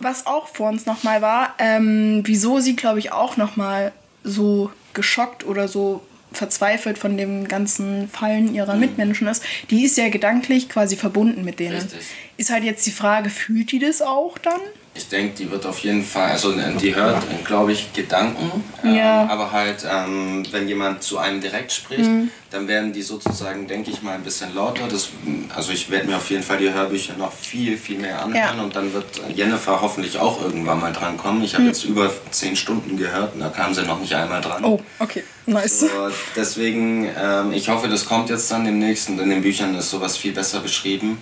[0.00, 3.92] was auch vor uns nochmal war, ähm, wieso sie, glaube ich, auch nochmal
[4.24, 6.02] so geschockt oder so
[6.32, 8.80] verzweifelt von dem ganzen Fallen ihrer Mhm.
[8.80, 11.76] Mitmenschen ist, die ist ja gedanklich quasi verbunden mit denen.
[11.76, 12.00] Richtig.
[12.36, 14.60] Ist halt jetzt die Frage, fühlt die das auch dann?
[14.96, 18.64] Ich denke, die wird auf jeden Fall, also äh, die hört, glaube ich, Gedanken.
[18.82, 19.26] Ähm, Ja.
[19.28, 22.08] Aber halt, ähm, wenn jemand zu einem direkt spricht,
[22.50, 24.84] dann werden die sozusagen, denke ich mal, ein bisschen lauter.
[24.88, 25.08] Das,
[25.54, 28.62] also ich werde mir auf jeden Fall die Hörbücher noch viel, viel mehr anhören Ja.
[28.62, 29.04] und dann wird
[29.34, 31.42] Jennifer hoffentlich auch irgendwann mal dran kommen.
[31.44, 34.64] Ich habe jetzt über zehn Stunden gehört und da kam sie noch nicht einmal dran.
[34.64, 35.80] Oh, okay, nice.
[35.80, 35.88] So,
[36.36, 40.16] deswegen, ähm, ich hoffe, das kommt jetzt dann demnächst und in den Büchern ist sowas
[40.16, 41.18] viel besser beschrieben.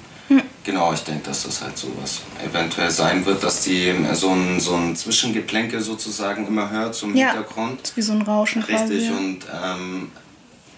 [0.65, 4.75] Genau, ich denke, dass das halt sowas eventuell sein wird, dass die so ein, so
[4.75, 7.83] ein Zwischengeplänkel sozusagen immer hört zum Ja, Hintergrund.
[7.83, 8.95] ist wie so ein Rauschen quasi.
[8.95, 9.15] Richtig, ja.
[9.15, 10.11] und ähm,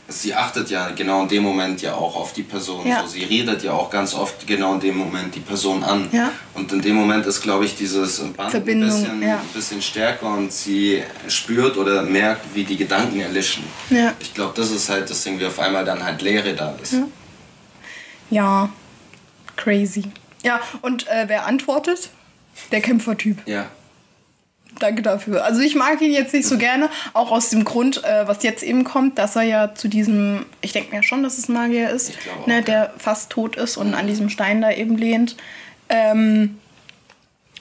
[0.08, 2.84] sie achtet ja genau in dem Moment ja auch auf die Person.
[2.86, 3.02] Ja.
[3.02, 6.08] So, sie redet ja auch ganz oft genau in dem Moment die Person an.
[6.10, 6.32] Ja.
[6.54, 9.36] Und in dem Moment ist, glaube ich, dieses Band Verbindung, ein bisschen, ja.
[9.36, 13.62] ein bisschen stärker und sie spürt oder merkt, wie die Gedanken erlischen.
[13.90, 14.14] Ja.
[14.18, 16.96] Ich glaube, das ist halt das Ding, wie auf einmal dann halt Leere da ist.
[18.30, 18.68] Ja.
[19.56, 20.04] Crazy.
[20.42, 22.10] Ja, und äh, wer antwortet?
[22.72, 23.38] Der Kämpfertyp.
[23.46, 23.66] Ja.
[24.78, 25.44] Danke dafür.
[25.44, 28.62] Also ich mag ihn jetzt nicht so gerne, auch aus dem Grund, äh, was jetzt
[28.62, 31.88] eben kommt, dass er ja zu diesem, ich denke mir schon, dass es ein Magier
[31.90, 32.60] ist, glaube auch, ne, ja.
[32.60, 35.36] der fast tot ist und an diesem Stein da eben lehnt.
[35.88, 36.58] Ähm,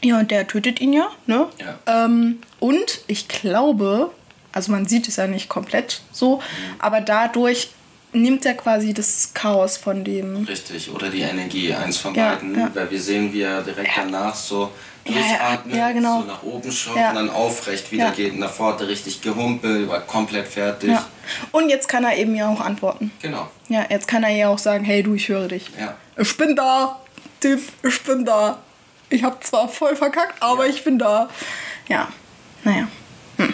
[0.03, 1.47] ja, und der tötet ihn ja, ne?
[1.59, 2.05] Ja.
[2.05, 4.11] Ähm, und ich glaube,
[4.51, 6.41] also man sieht es ja nicht komplett so, Mhm.
[6.79, 7.69] aber dadurch
[8.15, 10.45] nimmt er quasi das Chaos von dem.
[10.45, 12.57] Richtig, oder die Energie, eins von Ja, beiden.
[12.57, 12.71] ja.
[12.73, 14.71] Weil wir sehen, wie er direkt danach so
[15.05, 16.21] Ja, ja, durchatmet, ja, genau.
[16.21, 17.09] so nach oben schaut Ja.
[17.09, 18.11] und dann aufrecht wieder Ja.
[18.11, 18.33] geht.
[18.33, 20.89] Und davor hat er richtig gehumpelt, war komplett fertig.
[20.91, 21.05] Ja.
[21.51, 23.11] Und jetzt kann er eben ja auch antworten.
[23.21, 23.47] Genau.
[23.69, 25.69] Ja, jetzt kann er ja auch sagen, hey du, ich höre dich.
[25.79, 25.95] Ja.
[26.17, 26.99] Ich bin da,
[27.41, 28.57] Typ, ich bin da.
[29.09, 30.71] Ich habe zwar voll verkackt, aber Ja.
[30.73, 31.29] ich bin da.
[31.87, 32.07] Ja,
[32.63, 32.87] naja.
[33.37, 33.53] Hm.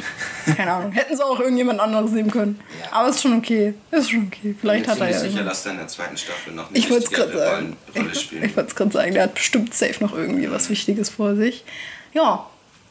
[0.55, 0.91] Keine Ahnung.
[0.91, 2.59] Hätten sie auch irgendjemand anderes nehmen können.
[2.83, 2.91] Ja.
[2.97, 3.73] Aber ist schon okay.
[3.91, 4.55] Ist schon okay.
[4.59, 5.19] Vielleicht ich hat bin er mir ja.
[5.19, 7.45] sicher, irgendwie- dass er in der zweiten Staffel noch eine Ich wollte es gerade wichtigere
[7.51, 7.77] sagen.
[7.95, 8.43] Rollen- Rolle Ich, spielt.
[8.43, 9.13] ich wollte es gerade sagen.
[9.13, 11.63] Der hat bestimmt safe noch irgendwie was Wichtiges vor sich.
[12.13, 12.45] Ja.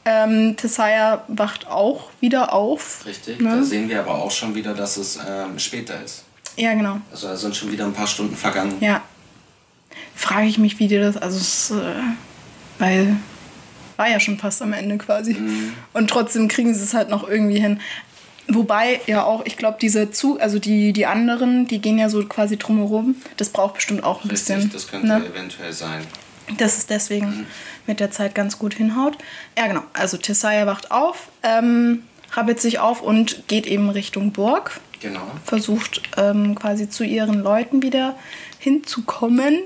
[0.05, 3.05] Ähm, Tessaya wacht auch wieder auf.
[3.05, 3.57] Richtig, Ne?
[3.59, 6.25] da sehen wir aber auch schon wieder, dass es ähm, später ist.
[6.57, 6.99] Ja, genau.
[7.13, 8.75] Also da sind schon wieder ein paar Stunden vergangen.
[8.81, 9.03] Ja.
[10.17, 11.17] Frage ich mich, wie dir das.
[11.17, 11.95] Also, es, äh,
[12.79, 13.17] weil.
[14.01, 15.35] War ja schon fast am Ende quasi.
[15.35, 15.75] Mhm.
[15.93, 17.81] Und trotzdem kriegen sie es halt noch irgendwie hin.
[18.49, 22.25] Wobei ja auch, ich glaube, diese Zug, also die, die anderen, die gehen ja so
[22.25, 23.17] quasi drumherum.
[23.37, 24.73] Das braucht bestimmt auch ein Richtig, bisschen.
[24.73, 25.27] das könnte ne?
[25.27, 26.01] eventuell sein.
[26.57, 27.45] dass es deswegen
[27.87, 29.19] mit der Zeit ganz gut hinhaut.
[29.59, 29.83] Ja, genau.
[29.93, 34.81] Also Tessaya wacht auf, ähm, rabbelt sich auf und geht eben Richtung Burg.
[35.01, 35.31] Genau.
[35.45, 38.17] Versucht ähm, quasi zu ihren Leuten wieder
[38.59, 39.59] hinzukommen.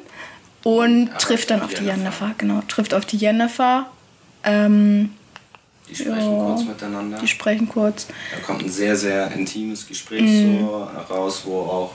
[0.64, 2.62] Und trifft dann auf die Jennifer, genau.
[2.66, 3.86] Trifft auf die Jennifer.
[4.44, 5.10] Ähm,
[5.88, 7.18] die sprechen ja, kurz miteinander.
[7.18, 8.06] Die sprechen kurz.
[8.32, 10.60] Da kommt ein sehr, sehr intimes Gespräch mm.
[10.60, 11.94] so raus, wo auch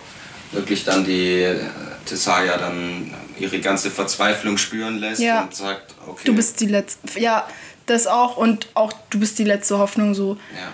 [0.52, 1.60] wirklich dann die äh,
[2.06, 5.44] Tessaya dann ihre ganze Verzweiflung spüren lässt ja.
[5.44, 6.22] und sagt, okay.
[6.26, 7.20] Du bist die letzte.
[7.20, 7.48] Ja,
[7.86, 10.38] das auch und auch du bist die letzte Hoffnung so.
[10.54, 10.72] Ja.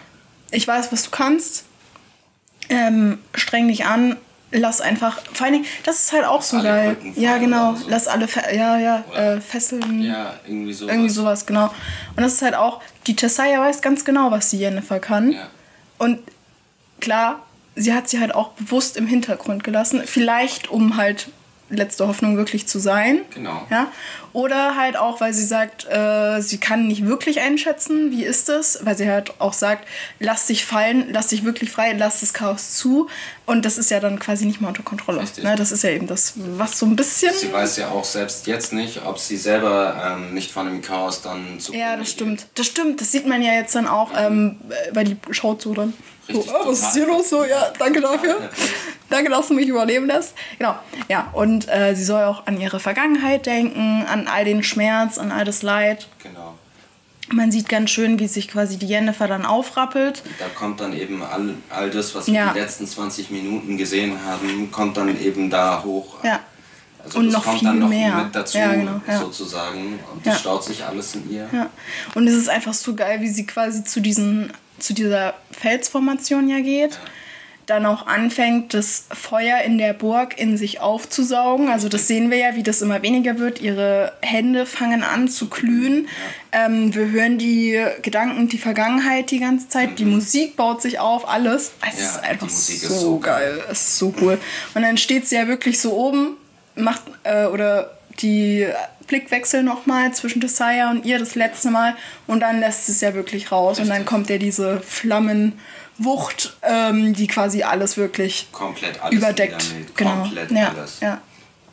[0.51, 1.65] Ich weiß, was du kannst.
[2.67, 4.17] Ähm, streng dich an,
[4.51, 6.97] lass einfach, vor allen Dingen, das ist halt auch so geil.
[7.15, 7.85] Ja, genau, so.
[7.89, 10.01] lass alle, ja, ja, äh, fesseln.
[10.01, 10.93] Ja, irgendwie sowas.
[10.93, 11.65] Irgendwie sowas, genau.
[12.15, 15.31] Und das ist halt auch, die Tessaya weiß ganz genau, was die Jennifer kann.
[15.31, 15.47] Ja.
[15.97, 16.19] Und
[17.01, 20.01] klar, sie hat sie halt auch bewusst im Hintergrund gelassen.
[20.05, 21.29] Vielleicht, um halt
[21.69, 23.21] letzte Hoffnung wirklich zu sein.
[23.33, 23.65] Genau.
[23.69, 23.91] Ja?
[24.33, 28.79] Oder halt auch, weil sie sagt, äh, sie kann nicht wirklich einschätzen, wie ist es,
[28.83, 29.87] weil sie halt auch sagt,
[30.19, 33.07] lass dich fallen, lass dich wirklich frei, lass das Chaos zu.
[33.45, 35.23] Und das ist ja dann quasi nicht mal unter Kontrolle.
[35.41, 35.55] Ne?
[35.55, 37.33] Das ist ja eben das, was so ein bisschen.
[37.33, 41.21] Sie weiß ja auch selbst jetzt nicht, ob sie selber ähm, nicht von dem Chaos
[41.21, 41.73] dann zu.
[41.73, 42.47] Ja, das stimmt.
[42.55, 43.01] Das stimmt.
[43.01, 44.57] Das sieht man ja jetzt dann auch, ähm,
[44.91, 45.93] weil die schaut so dann.
[46.31, 47.29] So, oh, was ist hier los?
[47.29, 48.49] So, ja, danke dafür.
[49.09, 50.33] danke, dass du mich überleben lässt.
[50.57, 50.75] Genau,
[51.07, 51.29] ja.
[51.33, 55.45] Und äh, sie soll auch an ihre Vergangenheit denken, an all den Schmerz, an all
[55.45, 56.07] das Leid.
[56.23, 56.55] Genau.
[57.29, 60.21] Man sieht ganz schön, wie sich quasi die Jennifer dann aufrappelt.
[60.37, 62.53] Da kommt dann eben all, all das, was wir ja.
[62.53, 66.23] die letzten 20 Minuten gesehen haben, kommt dann eben da hoch.
[66.23, 66.39] Ja.
[67.03, 68.15] Also und noch kommt viel dann noch mehr.
[68.15, 69.19] mit dazu, ja, genau, ja.
[69.19, 69.99] sozusagen.
[70.11, 70.39] Und das ja.
[70.39, 71.47] staut sich alles in ihr.
[71.51, 71.69] Ja.
[72.13, 76.59] Und es ist einfach so geil, wie sie quasi zu diesen zu dieser Felsformation ja
[76.59, 76.99] geht.
[77.65, 81.69] Dann auch anfängt, das Feuer in der Burg in sich aufzusaugen.
[81.69, 83.59] Also das sehen wir ja, wie das immer weniger wird.
[83.59, 86.07] Ihre Hände fangen an zu glühen.
[86.51, 89.97] Ähm, wir hören die Gedanken, die Vergangenheit die ganze Zeit.
[89.97, 91.71] Die Musik baut sich auf, alles.
[91.91, 93.63] Es ja, ist einfach so, ist so geil.
[93.71, 94.37] Es ist so cool.
[94.75, 96.37] Und dann steht sie ja wirklich so oben,
[96.75, 98.67] macht äh, oder die
[99.07, 101.95] Blickwechsel nochmal zwischen Desire und ihr das letzte Mal
[102.27, 103.83] und dann lässt es ja wirklich raus Richtig.
[103.83, 109.65] und dann kommt ja diese Flammenwucht, ähm, die quasi alles wirklich komplett alles überdeckt.
[109.95, 110.21] Genau.
[110.21, 110.99] Komplett ja, alles.
[111.01, 111.21] Ja.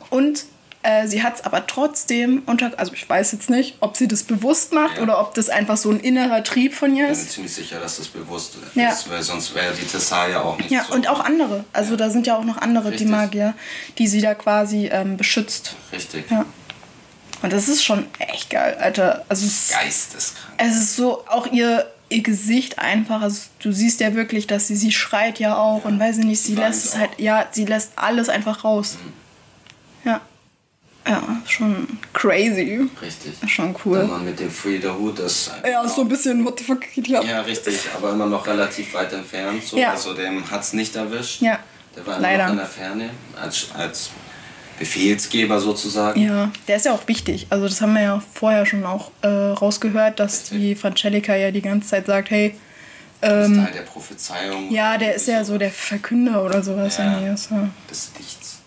[0.09, 0.45] Und
[0.83, 4.23] äh, sie hat es aber trotzdem unter, also ich weiß jetzt nicht, ob sie das
[4.23, 5.03] bewusst macht ja.
[5.03, 7.19] oder ob das einfach so ein innerer Trieb von ihr ist.
[7.19, 8.89] Ich bin mir ziemlich sicher, dass das bewusst ja.
[8.89, 11.63] ist, weil sonst wäre die Tessaya auch nicht Ja, so und auch andere.
[11.71, 11.97] Also ja.
[11.97, 13.07] da sind ja auch noch andere, Richtig.
[13.07, 13.53] die Magier,
[13.97, 15.75] die sie da quasi ähm, beschützt.
[15.93, 16.29] Richtig.
[16.29, 16.45] Ja.
[17.43, 19.25] Und das ist schon echt geil, Alter.
[19.27, 20.55] Also es, Geisteskrank.
[20.57, 24.77] Es ist so, auch ihr, ihr Gesicht einfach, also du siehst ja wirklich, dass sie,
[24.77, 25.89] sie schreit ja auch ja.
[25.89, 28.97] und weiß ich nicht, sie lässt es halt, ja, sie lässt alles einfach raus.
[29.03, 30.09] Mhm.
[30.09, 30.21] Ja.
[31.05, 32.89] Ja, schon crazy.
[33.01, 33.33] Richtig.
[33.51, 33.97] Schon cool.
[33.97, 35.51] Dann man mit dem Free the Hood, das.
[35.69, 37.19] Ja, so ein bisschen, what the fuck geht ja.
[37.41, 39.61] Richtig, aber immer noch relativ weit entfernt.
[39.65, 39.77] So.
[39.77, 39.91] Ja.
[39.91, 41.41] Also dem hat es nicht erwischt.
[41.41, 41.59] Ja.
[41.93, 42.43] Der war immer Leider.
[42.45, 44.11] noch in der Ferne als, als
[44.79, 46.19] Befehlsgeber sozusagen.
[46.21, 47.47] Ja, der ist ja auch wichtig.
[47.49, 50.59] Also das haben wir ja vorher schon auch äh, rausgehört, dass Richtig.
[50.59, 52.55] die Francelica ja die ganze Zeit sagt, hey,
[53.21, 54.71] ähm, Teil der Prophezeiung.
[54.71, 56.97] Ja, der ist ja so der Verkünder oder sowas.
[56.97, 57.69] Ja, ist, ja.
[57.89, 58.59] Des Lichts.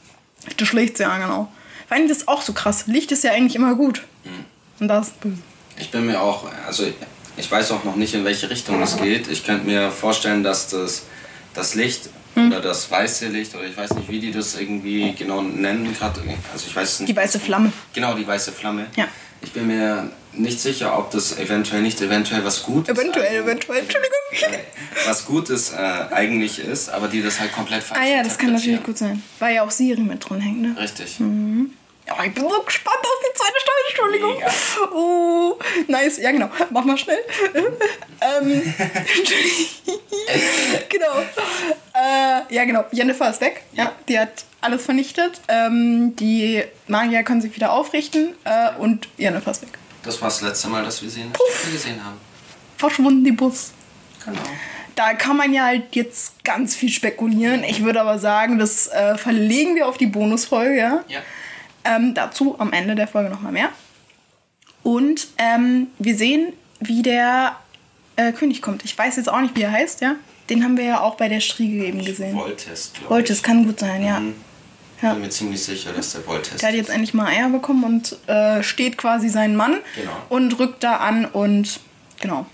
[0.58, 1.52] Des Lichts, ja, genau.
[1.88, 2.86] Vor allem das ist auch so krass.
[2.86, 4.02] Licht ist ja eigentlich immer gut.
[4.24, 4.44] Mhm.
[4.80, 5.38] Und das ist böse.
[5.78, 6.86] Ich bin mir auch, also
[7.36, 9.28] ich weiß auch noch nicht, in welche Richtung es geht.
[9.28, 11.02] Ich könnte mir vorstellen, dass das,
[11.52, 12.48] das Licht hm.
[12.48, 16.20] oder das weiße Licht oder ich weiß nicht, wie die das irgendwie genau nennen gerade.
[16.52, 17.10] Also ich weiß nicht.
[17.10, 17.72] Die weiße Flamme.
[17.92, 18.86] Genau, die weiße Flamme.
[18.96, 19.08] Ja.
[19.42, 24.16] Ich bin mir nicht sicher, ob das eventuell nicht eventuell was Gutes Eventuell, eventuell, Entschuldigung.
[25.06, 25.76] Was Gutes äh,
[26.10, 29.22] eigentlich ist, aber die das halt komplett falsch Ah ja, das kann natürlich gut sein.
[29.38, 30.76] Weil ja auch Siri mit drin hängt, ne?
[30.78, 31.20] Richtig.
[31.20, 31.70] Mhm.
[32.06, 34.34] Ja, ich bin so gespannt auf die zweite Staffel, Entschuldigung.
[34.34, 34.50] Mega.
[34.94, 36.18] Oh, nice.
[36.18, 36.48] Ja, genau.
[36.70, 37.18] Mach mal schnell.
[37.54, 38.74] ähm,
[40.88, 41.20] genau.
[41.94, 42.84] Äh, ja, genau.
[42.92, 43.62] Jennifer ist weg.
[43.72, 45.40] Ja, die hat alles vernichtet.
[45.48, 49.78] Ähm, die Magier können sich wieder aufrichten äh, und Jennifer ist weg.
[50.04, 52.20] Das war das letzte Mal, dass wir sie in der Staffel gesehen haben.
[52.76, 53.72] Verschwunden die Bus.
[54.24, 54.38] Genau.
[54.94, 57.64] Da kann man ja halt jetzt ganz viel spekulieren.
[57.64, 61.04] Ich würde aber sagen, das äh, verlegen wir auf die Bonusfolge, ja?
[61.08, 61.20] Ja.
[61.86, 63.68] Ähm, dazu am Ende der Folge nochmal mehr.
[64.82, 67.56] Und ähm, wir sehen, wie der
[68.16, 68.84] äh, König kommt.
[68.84, 70.16] Ich weiß jetzt auch nicht, wie er heißt, ja.
[70.48, 72.36] Den haben wir ja auch bei der Striege eben gesehen.
[72.36, 73.08] Voltest, glaube ich.
[73.08, 74.20] Voltest kann gut sein, ja.
[74.20, 74.34] Mhm.
[75.02, 75.12] Ja.
[75.12, 78.16] bin mir ziemlich sicher, dass der Voltest Der hat jetzt endlich mal Eier bekommen und
[78.28, 80.10] äh, steht quasi sein Mann genau.
[80.30, 81.80] und rückt da an und
[82.20, 82.46] genau.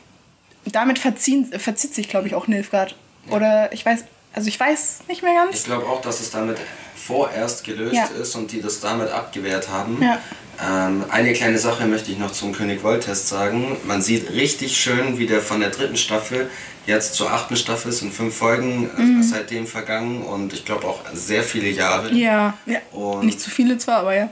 [0.65, 2.97] Damit verziehen, verzieht sich, glaube ich, auch Nilfgaard.
[3.27, 3.37] Ja.
[3.37, 5.59] Oder ich weiß, also ich weiß nicht mehr ganz.
[5.59, 6.59] Ich glaube auch, dass es damit
[6.95, 8.07] vorerst gelöst ja.
[8.21, 10.01] ist und die das damit abgewehrt haben.
[10.01, 10.19] Ja.
[10.63, 13.77] Ähm, eine kleine Sache möchte ich noch zum König Voltest sagen.
[13.85, 16.51] Man sieht richtig schön, wie der von der dritten Staffel
[16.87, 19.23] jetzt zur achten Staffel ist in fünf Folgen äh, mhm.
[19.23, 22.13] seitdem vergangen und ich glaube auch sehr viele Jahre.
[22.13, 22.79] Ja, ja.
[22.93, 24.29] Und nicht zu viele zwar, aber ja.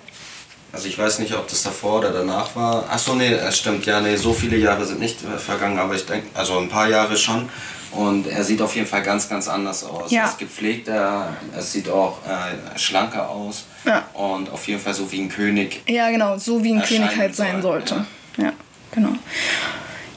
[0.73, 2.91] also ich weiß nicht, ob das davor oder danach war.
[2.91, 6.07] Achso, nee, es stimmt, ja, nee, so viele Jahre sind nicht äh, vergangen, aber ich
[6.07, 7.49] denke, also ein paar Jahre schon.
[7.93, 10.11] Und er sieht auf jeden Fall ganz, ganz anders aus.
[10.13, 10.23] Ja.
[10.23, 13.65] Er ist gepflegter, es sieht auch äh, schlanker aus.
[13.85, 14.07] Ja.
[14.15, 15.83] Und auf jeden Fall so wie ein König.
[15.89, 18.07] Ja, genau, so wie ein König halt sein soll, sollte.
[18.37, 18.53] Ja,
[18.93, 19.11] genau.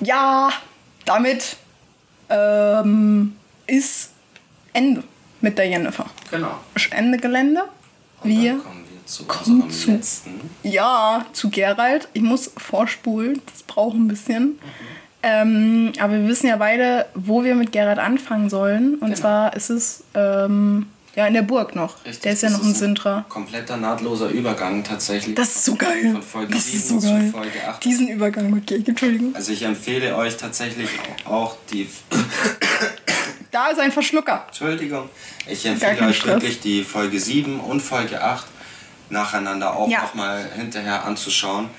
[0.02, 0.52] Ja,
[1.06, 1.58] damit
[2.30, 3.36] ähm,
[3.68, 4.12] ist
[4.74, 5.04] Ende
[5.42, 6.06] mit der Jennifer.
[6.32, 6.60] Genau.
[6.76, 7.64] Ist Ende Gelände.
[8.22, 8.62] Kommen wir
[9.06, 10.50] zu unserem zu- letzten.
[10.64, 12.08] Ja, zu Gerald.
[12.14, 14.60] Ich muss vorspulen, das braucht ein bisschen.
[15.24, 18.96] Ähm, aber wir wissen ja beide, wo wir mit Gerald anfangen sollen.
[18.96, 19.16] Und Genau.
[19.16, 22.04] zwar ist es ähm, ja in der Burg noch.
[22.06, 23.24] Richtig, der ist ja noch ein Sintra.
[23.30, 25.36] Kompletter nahtloser Übergang tatsächlich.
[25.36, 26.12] Das ist so geil.
[26.12, 27.30] Von Folge das ist 7 so zu geil.
[27.32, 27.84] Folge 8.
[27.86, 28.88] Diesen Übergang ich.
[28.88, 29.34] Entschuldigung.
[29.36, 30.90] Also ich empfehle euch tatsächlich
[31.26, 31.88] auch die.
[33.52, 34.46] Da ist ein Verschlucker.
[34.48, 35.10] Entschuldigung.
[35.48, 36.34] Ich empfehle euch Stress.
[36.34, 38.48] wirklich die Folge 7 und Folge 8
[39.10, 40.02] nacheinander auch Ja.
[40.02, 41.70] nochmal hinterher anzuschauen.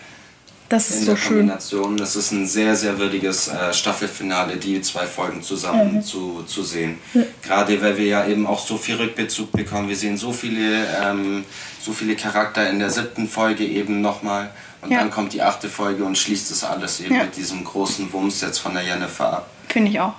[0.68, 1.36] Das in ist der so schön.
[1.38, 1.96] Kombination.
[1.96, 6.02] Das ist ein sehr, sehr würdiges äh, Staffelfinale, die zwei Folgen zusammen Mhm.
[6.02, 6.98] zu, zu sehen.
[7.42, 9.88] Gerade weil wir ja eben auch so viel Rückbezug bekommen.
[9.88, 11.44] Wir sehen so viele, ähm,
[11.80, 14.50] so viele Charakter in der siebten Folge eben nochmal.
[14.80, 14.98] Und Ja.
[15.00, 17.24] dann kommt die achte Folge und schließt das alles eben Ja.
[17.24, 19.50] mit diesem großen Wumms jetzt von der Jennifer ab.
[19.68, 20.14] Finde ich auch.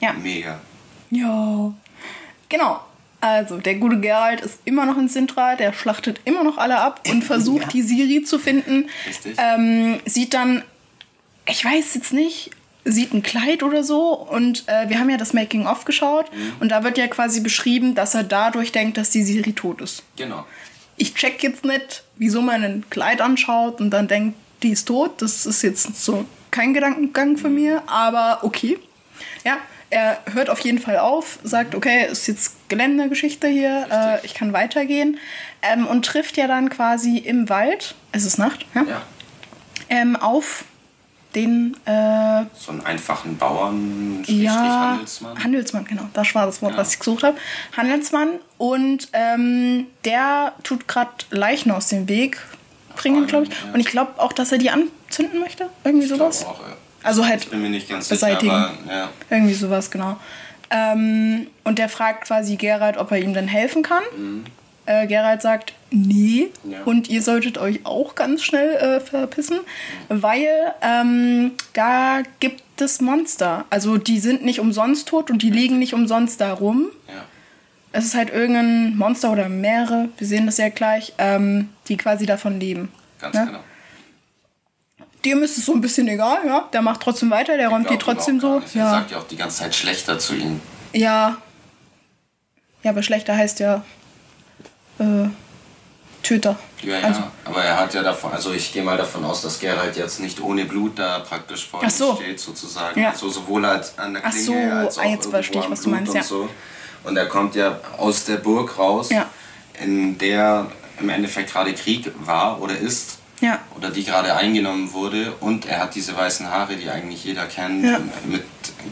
[0.00, 0.12] Ja.
[0.12, 0.58] Mega.
[1.10, 1.72] Ja.
[2.48, 2.80] Genau.
[3.20, 7.00] Also, der gute Gerald ist immer noch in Sintra, der schlachtet immer noch alle ab
[7.08, 7.68] und versucht, Ja.
[7.70, 8.88] die Siri zu finden.
[9.06, 9.36] Richtig.
[9.38, 10.62] Ähm, sieht dann,
[11.48, 12.50] ich weiß jetzt nicht,
[12.84, 16.52] sieht ein Kleid oder so und äh, wir haben ja das Making-of geschaut Mhm.
[16.60, 20.04] und da wird ja quasi beschrieben, dass er dadurch denkt, dass die Siri tot ist.
[20.16, 20.46] Genau.
[20.96, 25.20] Ich check jetzt nicht, wieso man ein Kleid anschaut und dann denkt, die ist tot.
[25.22, 28.78] Das ist jetzt so kein Gedankengang von mir, aber okay.
[29.44, 29.58] Ja,
[29.90, 34.52] er hört auf jeden Fall auf, sagt, okay, ist jetzt Geländegeschichte hier, äh, ich kann
[34.52, 35.18] weitergehen.
[35.62, 39.02] Ähm, und trifft ja dann quasi im Wald, es ist Nacht, ja, Ja.
[39.90, 40.64] Ähm, auf
[41.34, 45.44] den äh, So einen einfachen Bauern, ja, Handelsmann.
[45.44, 46.02] Handelsmann, genau.
[46.14, 46.78] Das war das Wort, Ja.
[46.78, 47.36] was ich gesucht habe.
[47.76, 48.28] Handelsmann.
[48.56, 52.40] Und ähm, der tut gerade Leichen aus dem Weg
[52.96, 53.50] bringen, glaube ich.
[53.50, 53.72] Ja.
[53.74, 55.68] Und ich glaube auch, dass er die anzünden möchte.
[55.84, 56.44] Irgendwie Ich sowas.
[56.44, 56.74] auch, ja.
[57.02, 58.50] Also halt Ich bin mir nicht ganz beseitigen.
[58.50, 59.08] sicher, aber ja.
[59.30, 60.18] Irgendwie sowas, genau.
[60.70, 64.02] Ähm, und der fragt quasi Gerald, ob er ihm denn helfen kann.
[64.86, 66.48] Äh, Gerald sagt, nee.
[66.64, 66.72] Mhm.
[66.72, 66.78] Ja.
[66.84, 69.60] Und ihr solltet euch auch ganz schnell äh, verpissen,
[70.08, 70.46] weil
[70.82, 73.64] ähm, da gibt es Monster.
[73.70, 76.86] Also die sind nicht umsonst tot und die liegen nicht umsonst da rum.
[77.08, 77.24] ja.
[77.90, 82.26] Es ist halt irgendein Monster oder mehrere, wir sehen das ja gleich, ähm, die quasi
[82.26, 82.92] davon leben.
[83.18, 83.46] Ganz Ne?
[83.46, 83.58] genau.
[85.24, 86.68] Dem ist es so ein bisschen egal, ja.
[86.72, 88.60] Der macht trotzdem weiter, der räumt die trotzdem so.
[88.60, 88.74] nicht.
[88.76, 88.90] Er Ja.
[88.90, 90.60] sagt ja auch die ganze Zeit schlechter zu ihm.
[90.92, 91.36] Ja.
[92.84, 93.82] Ja, aber schlechter heißt ja
[95.00, 95.28] äh,
[96.22, 96.56] Töter.
[96.82, 99.58] Ja, ja, Also, aber er hat ja davon, also ich gehe mal davon aus, dass
[99.58, 102.14] Gerald jetzt nicht ohne Blut da praktisch vor ihm so.
[102.16, 103.00] steht, sozusagen.
[103.00, 103.10] Ja.
[103.10, 105.80] Also sowohl als an der Ach Klinge so, als auch ah, jetzt verstehe ich, was
[105.82, 106.22] du meinst, und ja.
[106.22, 106.48] so.
[107.04, 109.26] Und er kommt ja aus der Burg raus, Ja.
[109.82, 110.66] in der
[111.00, 113.18] im Endeffekt gerade Krieg war oder ist.
[113.40, 113.60] Ja.
[113.76, 115.32] Oder die gerade eingenommen wurde.
[115.40, 118.00] Und er hat diese weißen Haare, die eigentlich jeder kennt, Ja.
[118.24, 118.44] mit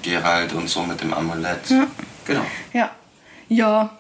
[0.02, 1.68] Gerald und so, mit dem Amulett.
[1.68, 1.86] Ja.
[2.24, 2.46] Genau.
[2.72, 2.90] ja.
[3.48, 3.90] Ja.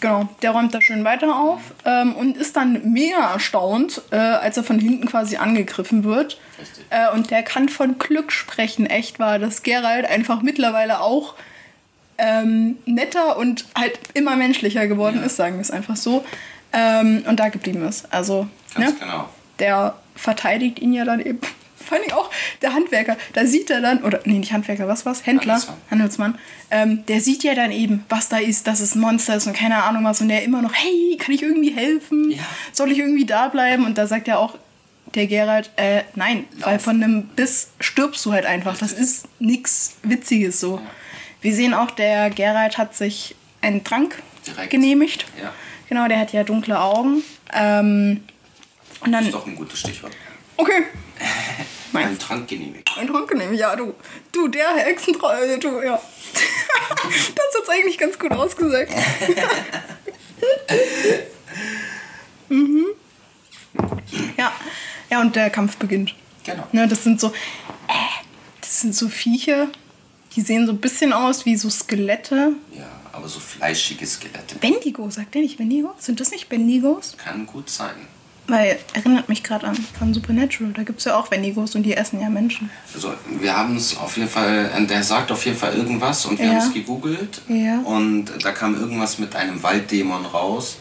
[0.00, 4.56] Genau, der räumt da schön weiter auf ähm, und ist dann mega erstaunt, äh, als
[4.56, 6.40] er von hinten quasi angegriffen wird.
[6.60, 6.84] Richtig.
[6.90, 11.34] Äh, und der kann von Glück sprechen, echt wahr, dass Gerald einfach mittlerweile auch
[12.18, 15.26] ähm, netter und halt immer menschlicher geworden Ja.
[15.26, 16.24] ist, sagen wir es einfach so.
[16.72, 18.12] Ähm, und da geblieben ist.
[18.12, 18.96] Also, Ganz ne?
[18.98, 19.28] genau.
[19.62, 21.40] Der verteidigt ihn ja dann eben.
[21.82, 22.30] Vor allem auch
[22.62, 25.26] der Handwerker, da sieht er dann, oder nee, nicht Handwerker, was war's?
[25.26, 25.78] Händler, Handelsmann.
[25.90, 26.38] Handelsmann,
[26.70, 29.56] ähm, der sieht ja dann eben, was da ist, dass es ein Monster ist und
[29.56, 32.30] keine Ahnung was und der immer noch, hey, kann ich irgendwie helfen?
[32.30, 32.38] Ja.
[32.70, 33.84] Soll ich irgendwie da bleiben?
[33.84, 34.56] Und da sagt er auch,
[35.14, 38.78] der Gerald, äh, nein, weil von einem Biss stirbst du halt einfach.
[38.78, 40.80] Das ist nichts Witziges so.
[41.40, 44.70] Wir sehen auch, der Gerald hat sich einen Trank Direkt.
[44.70, 45.26] genehmigt.
[45.42, 45.52] Ja.
[45.88, 47.22] Genau, der hat ja dunkle Augen.
[47.52, 48.22] Ähm,
[49.04, 50.12] und Das dann, ist doch ein gutes Stichwort.
[50.56, 50.84] okay,
[51.94, 52.90] Ein Trank genehmigt.
[52.96, 53.94] ein Trank genehmigt, ja, du.
[54.32, 56.00] Du, der Hexentreu, äh, du, ja.
[56.34, 58.90] das hat's eigentlich ganz gut ausgesagt.
[62.48, 62.86] mhm.
[64.38, 64.52] Ja,
[65.10, 66.14] ja, und der Kampf beginnt.
[66.44, 66.66] Genau.
[66.72, 67.92] Ne, das sind so, äh,
[68.60, 69.68] das sind so Viecher,
[70.34, 72.54] die sehen so ein bisschen aus wie so Skelette.
[72.76, 74.56] Ja, aber so fleischige Skelette.
[74.58, 75.94] Bendigo, sagt der nicht Bendigo?
[75.98, 77.16] Sind das nicht Bendigos?
[77.18, 77.94] Kann gut sein.
[78.48, 81.94] Weil, erinnert mich gerade an von Supernatural, da gibt es ja auch Bendigos und die
[81.96, 82.70] essen ja Menschen.
[82.92, 86.38] Also wir haben es auf jeden Fall, äh, der sagt auf jeden Fall irgendwas und
[86.38, 86.52] wir Ja.
[86.52, 87.78] haben es gegoogelt Ja.
[87.84, 90.76] und da kam irgendwas mit einem Walddämon raus.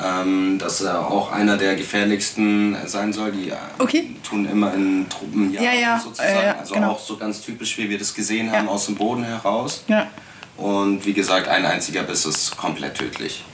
[0.00, 3.32] ähm, dass er auch einer der gefährlichsten sein soll.
[3.32, 4.14] Die äh, Okay.
[4.22, 6.28] tun immer in Truppen Ja, ja, sozusagen.
[6.38, 6.92] äh, ja, also genau.
[6.92, 9.82] auch so ganz typisch, wie wir das gesehen haben, aus dem Boden heraus.
[10.56, 13.44] Und wie gesagt, ein einziger Biss ist komplett tödlich.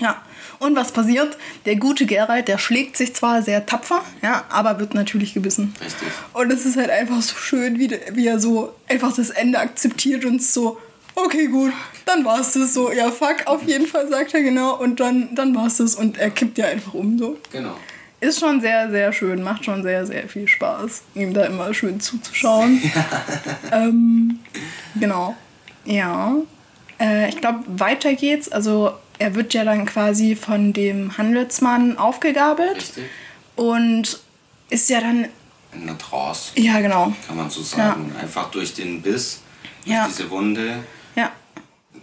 [0.00, 0.16] Ja.
[0.64, 1.36] Und was passiert?
[1.66, 5.74] Der gute Geralt, der schlägt sich zwar sehr tapfer, ja, aber wird natürlich gebissen.
[5.78, 6.08] Richtig.
[6.32, 10.24] Und es ist halt einfach so schön, wie, wie er so einfach das Ende akzeptiert
[10.24, 10.78] und so,
[11.16, 11.74] okay, gut,
[12.06, 12.90] dann war's das so.
[12.90, 14.74] Ja, fuck, auf jeden Fall, sagt er genau.
[14.80, 15.96] Und dann, dann war's das.
[15.96, 17.36] Und er kippt ja einfach um so.
[17.52, 17.76] Genau.
[18.20, 22.00] Ist schon sehr, sehr schön, macht schon sehr, sehr viel Spaß, ihm da immer schön
[22.00, 22.80] zuzuschauen.
[23.70, 24.38] ähm,
[24.98, 25.36] genau.
[25.84, 26.36] Ja.
[26.98, 28.48] Äh, ich glaube, weiter geht's.
[28.48, 33.04] Also, er wird ja dann quasi von dem Handelsmann aufgegabelt Richtig.
[33.56, 34.18] und
[34.70, 35.26] ist ja dann.
[35.72, 37.12] In einer Trance, Ja, genau.
[37.26, 38.12] kann man so sagen.
[38.20, 39.40] Einfach durch den Biss,
[39.84, 40.06] durch Ja.
[40.06, 40.84] diese Wunde.
[41.16, 41.30] Ja.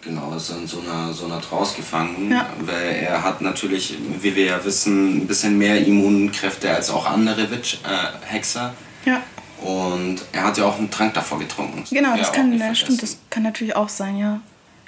[0.01, 2.47] Genau, ist in so einer, so einer Trance gefangen, Ja.
[2.61, 7.49] weil er hat natürlich, wie wir ja wissen, ein bisschen mehr Immunkräfte als auch andere
[7.51, 8.73] Witch, äh, Hexer.
[9.05, 9.21] Ja.
[9.61, 11.83] Und er hat ja auch einen Trank davor getrunken.
[11.89, 14.41] Genau, das kann, ja, stimmt, das kann natürlich auch sein, ja.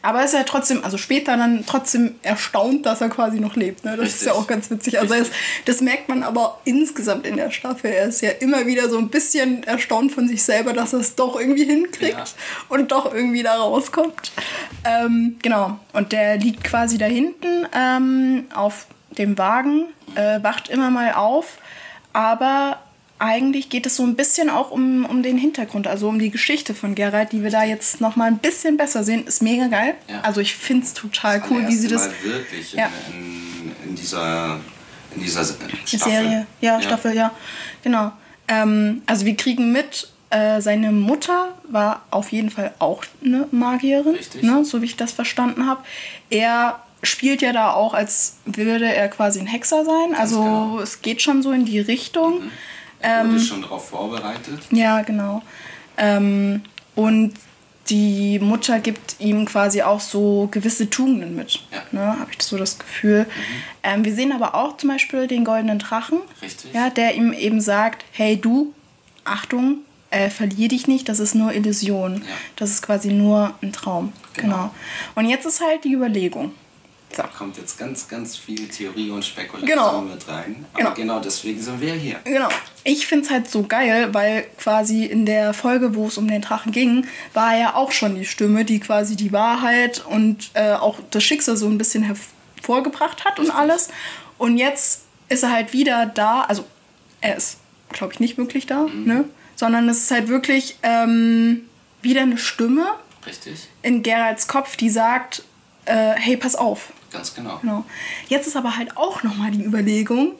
[0.03, 3.85] Aber er ist ja trotzdem, also später dann trotzdem erstaunt, dass er quasi noch lebt.
[3.85, 3.95] Ne?
[3.95, 4.27] Das ist Richtig.
[4.27, 4.99] ja auch ganz witzig.
[4.99, 5.31] Also ist,
[5.65, 7.89] das merkt man aber insgesamt in der Staffel.
[7.89, 11.15] Er ist ja immer wieder so ein bisschen erstaunt von sich selber, dass er es
[11.15, 12.23] doch irgendwie hinkriegt Ja.
[12.67, 14.33] und doch irgendwie da rauskommt.
[14.83, 15.79] Ähm, genau.
[15.93, 18.87] Und der liegt quasi da hinten ähm, auf
[19.17, 19.85] dem Wagen,
[20.15, 21.59] äh, wacht immer mal auf,
[22.11, 22.77] aber
[23.23, 26.73] eigentlich geht es so ein bisschen auch um, um den Hintergrund, also um die Geschichte
[26.73, 29.25] von Geralt, die wir da jetzt noch mal ein bisschen besser sehen.
[29.25, 29.95] Ist mega geil.
[30.09, 30.21] Ja.
[30.21, 32.07] Also ich finde es total Das cool, wie sie das...
[32.07, 32.89] Mal wirklich Ja.
[33.09, 34.59] in, in, dieser,
[35.15, 36.11] in dieser Staffel.
[36.11, 37.31] Serie, ja, Staffel, ja.
[37.81, 38.11] Genau.
[38.49, 44.17] Ähm, also wir kriegen mit, äh, seine Mutter war auf jeden Fall auch eine Magierin,
[44.41, 45.81] ne, so wie ich das verstanden habe.
[46.29, 50.13] Er spielt ja da auch, als würde er quasi ein Hexer sein.
[50.13, 50.79] also genau.
[50.79, 52.41] es geht schon so in die Richtung.
[52.41, 52.49] Er
[53.03, 54.59] Ähm, wurde schon darauf vorbereitet.
[54.71, 55.41] Ja, genau.
[55.97, 56.61] Ähm,
[56.95, 57.33] und
[57.89, 61.59] die Mutter gibt ihm quasi auch so gewisse Tugenden mit.
[61.71, 61.83] Ja.
[61.91, 63.25] Ne, Habe ich so das Gefühl.
[63.83, 66.19] Ähm, wir sehen aber auch zum Beispiel den goldenen Drachen.
[66.41, 66.73] Richtig.
[66.73, 68.73] Ja, der ihm eben sagt, hey du,
[69.25, 69.79] Achtung,
[70.11, 72.17] äh, verlier dich nicht, das ist nur Illusion.
[72.17, 72.21] Ja.
[72.55, 74.13] Das ist quasi nur ein Traum.
[74.33, 74.55] Genau.
[74.55, 74.73] Genau.
[75.15, 76.53] Und jetzt ist halt die Überlegung.
[77.15, 77.21] So.
[77.21, 80.01] Da kommt jetzt ganz, ganz viel Theorie und Spekulation Genau.
[80.01, 80.65] mit rein.
[80.73, 80.87] Genau.
[80.87, 82.19] Aber genau deswegen sind wir hier.
[82.23, 82.49] Genau.
[82.83, 86.41] Ich finde es halt so geil, weil quasi in der Folge, wo es um den
[86.41, 90.99] Drachen ging, war ja auch schon die Stimme, die quasi die Wahrheit und äh, auch
[91.11, 93.89] das Schicksal so ein bisschen hervorgebracht hat und alles.
[94.37, 96.41] Und jetzt ist er halt wieder da.
[96.41, 96.65] Also
[97.21, 97.57] er ist,
[97.91, 99.25] glaube ich, nicht wirklich da, ne?
[99.55, 101.61] Sondern es ist halt wirklich ähm,
[102.01, 102.85] wieder eine Stimme
[103.25, 103.67] Richtig?
[103.83, 105.43] in Geralds Kopf, die sagt,
[105.85, 106.93] äh, hey, pass auf.
[107.11, 107.57] Ganz genau.
[107.61, 107.85] Genau.
[108.27, 110.33] Jetzt ist aber halt auch nochmal die Überlegung,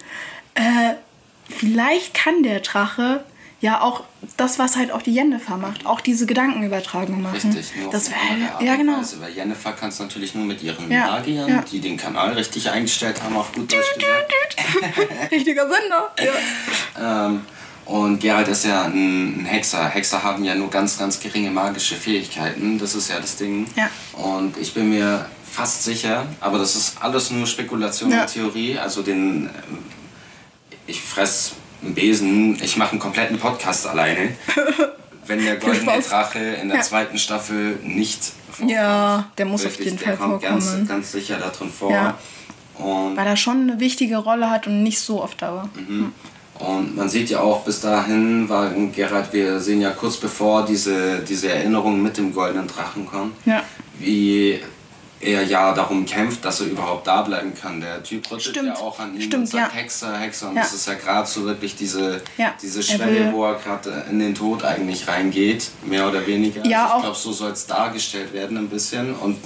[0.55, 0.93] äh,
[1.47, 3.23] vielleicht kann der Drache
[3.61, 4.03] ja auch
[4.35, 7.53] das, was halt auch die Yennefer macht, auch diese Gedankenübertragung machen.
[7.53, 8.97] Richtig, nur das wäre ja genau.
[8.97, 11.63] Weise, weil Jennifer kann es natürlich nur mit ihren Ja, Magiern, ja.
[11.71, 15.31] die den Kanal richtig eingestellt haben, auf gut Deutsch gesagt.
[15.31, 16.11] Richtiger Sender.
[16.99, 17.27] Ja.
[17.27, 17.45] Ähm,
[17.85, 19.87] und Geralt ist ja ein, Hexer.
[19.89, 22.77] Hexer haben ja nur ganz, ganz geringe magische Fähigkeiten.
[22.79, 23.65] Das ist ja das Ding.
[23.75, 23.89] Ja.
[24.13, 28.21] Und ich bin mir fast sicher, aber das ist alles nur Spekulation Ja.
[28.21, 28.77] und Theorie.
[28.79, 29.77] Also den, ähm,
[30.87, 31.53] ich fress
[31.83, 34.29] einen Besen, ich mache einen kompletten Podcast alleine.
[35.25, 36.09] Wenn der goldene Spaß.
[36.09, 36.83] Drache in der Ja.
[36.83, 38.21] zweiten Staffel nicht
[38.51, 38.71] vorkommt.
[38.71, 40.87] Ja, der muss auf jeden der Fall kommt ganz, vorkommen.
[40.87, 41.91] ganz sicher da drin vor.
[41.91, 42.17] Ja.
[42.77, 45.69] Weil er schon eine wichtige Rolle hat und nicht so oft da war.
[46.65, 51.19] Und man sieht ja auch, bis dahin war Gerald, wir sehen ja kurz bevor diese,
[51.19, 53.63] diese Erinnerung mit dem goldenen Drachen kommt, Ja.
[53.99, 54.59] wie
[55.19, 57.79] er ja darum kämpft, dass er überhaupt da bleiben kann.
[57.79, 58.67] Der Typ rüttelt Stimmt.
[58.67, 59.79] ja auch an ihn Stimmt, und sagt ja.
[59.79, 60.49] Hexer, Hexer.
[60.49, 60.61] Und Ja.
[60.63, 64.05] das ist ja gerade so wirklich diese, Ja, diese er Schwelle, will- wo er gerade
[64.09, 66.65] in den Tod eigentlich reingeht, mehr oder weniger.
[66.65, 69.13] Ja, also ich glaube, so soll es dargestellt werden ein bisschen.
[69.15, 69.37] Und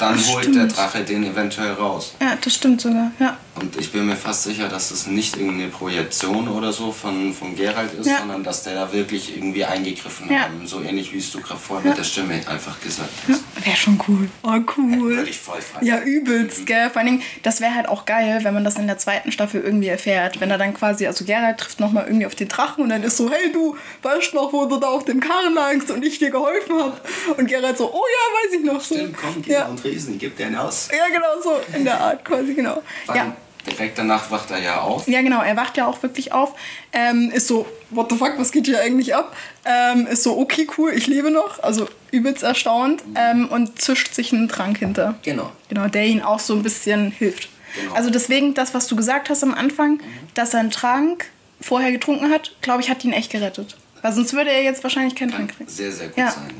[0.00, 0.56] dann Ach, holt stimmt.
[0.56, 2.14] der Drache den eventuell raus.
[2.20, 3.12] Ja, das stimmt sogar.
[3.18, 3.36] Ja.
[3.56, 7.54] Und ich bin mir fast sicher, dass es nicht irgendeine Projektion oder so von, von
[7.56, 8.18] Gerald ist, Ja.
[8.20, 10.42] sondern dass der da wirklich irgendwie eingegriffen Ja.
[10.44, 10.66] haben.
[10.66, 13.34] So ähnlich wie es du gerade vorher mit der Stimme einfach gesagt ja.
[13.34, 13.66] hast.
[13.66, 14.28] Wäre schon cool.
[14.42, 15.16] Oh, cool.
[15.16, 15.84] Würde ich voll feiern.
[15.84, 16.88] Ja, übelst, gell?
[16.88, 19.60] Vor allen Dingen, das wäre halt auch geil, wenn man das in der zweiten Staffel
[19.60, 20.40] irgendwie erfährt.
[20.40, 23.16] Wenn er dann quasi, also Geralt trifft nochmal irgendwie auf den Drachen und dann ist
[23.18, 26.30] so, hey du, weißt noch, wo du da auf dem Karren lagst und ich dir
[26.30, 27.06] geholfen hab?
[27.36, 28.82] Und Geralt so, oh ja, weiß ich noch.
[28.82, 29.66] Stimmt, komm, geh ja.
[29.66, 30.88] und Riesen, gib dir einen aus.
[30.90, 32.82] ja, genau so, in der Art quasi, genau.
[33.06, 33.36] Dann Ja.
[33.66, 35.06] direkt danach wacht er ja auf.
[35.06, 36.54] Ja, genau, er wacht ja auch wirklich auf.
[36.92, 39.36] Ähm, ist so, what the fuck, was geht hier eigentlich ab?
[39.64, 41.62] Ähm, ist so, okay, cool, ich lebe noch.
[41.62, 43.02] Also übelst erstaunt.
[43.14, 45.14] Ähm, und zischt sich einen Trank hinter.
[45.22, 45.52] Genau.
[45.68, 47.48] Genau, der ihn auch so ein bisschen hilft.
[47.80, 47.94] Genau.
[47.94, 50.02] Also deswegen, das, was du gesagt hast am Anfang, mhm.
[50.34, 51.26] dass er einen Trank
[51.60, 53.76] vorher getrunken hat, glaube ich, hat ihn echt gerettet.
[54.02, 55.68] Weil sonst würde er jetzt wahrscheinlich keinen Trank kriegen.
[55.68, 56.30] Sehr, sehr gut ja.
[56.30, 56.50] sein,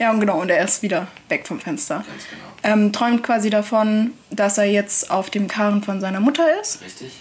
[0.00, 0.10] ja.
[0.10, 1.96] und genau, und er ist wieder weg vom Fenster.
[1.96, 2.74] Ganz genau.
[2.74, 6.82] Ähm, träumt quasi davon, dass er jetzt auf dem Karren von seiner Mutter ist.
[6.82, 7.12] Richtig.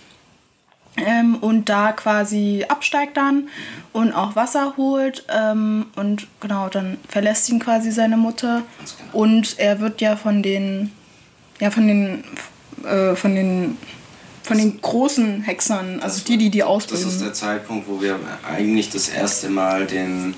[0.98, 3.50] Ähm, und da quasi absteigt dann mhm.
[3.94, 5.26] und auch Wasser holt.
[5.30, 8.64] Ähm, und genau, dann verlässt ihn quasi seine Mutter.
[8.80, 9.24] Genau.
[9.24, 10.92] Und er wird ja von den,
[11.60, 12.24] ja, von den,
[12.86, 13.78] äh, von den
[14.50, 17.06] von den großen Hexern, also die, die die ausbilden.
[17.06, 18.20] Das ist der Zeitpunkt, wo wir
[18.50, 20.34] eigentlich das erste Mal den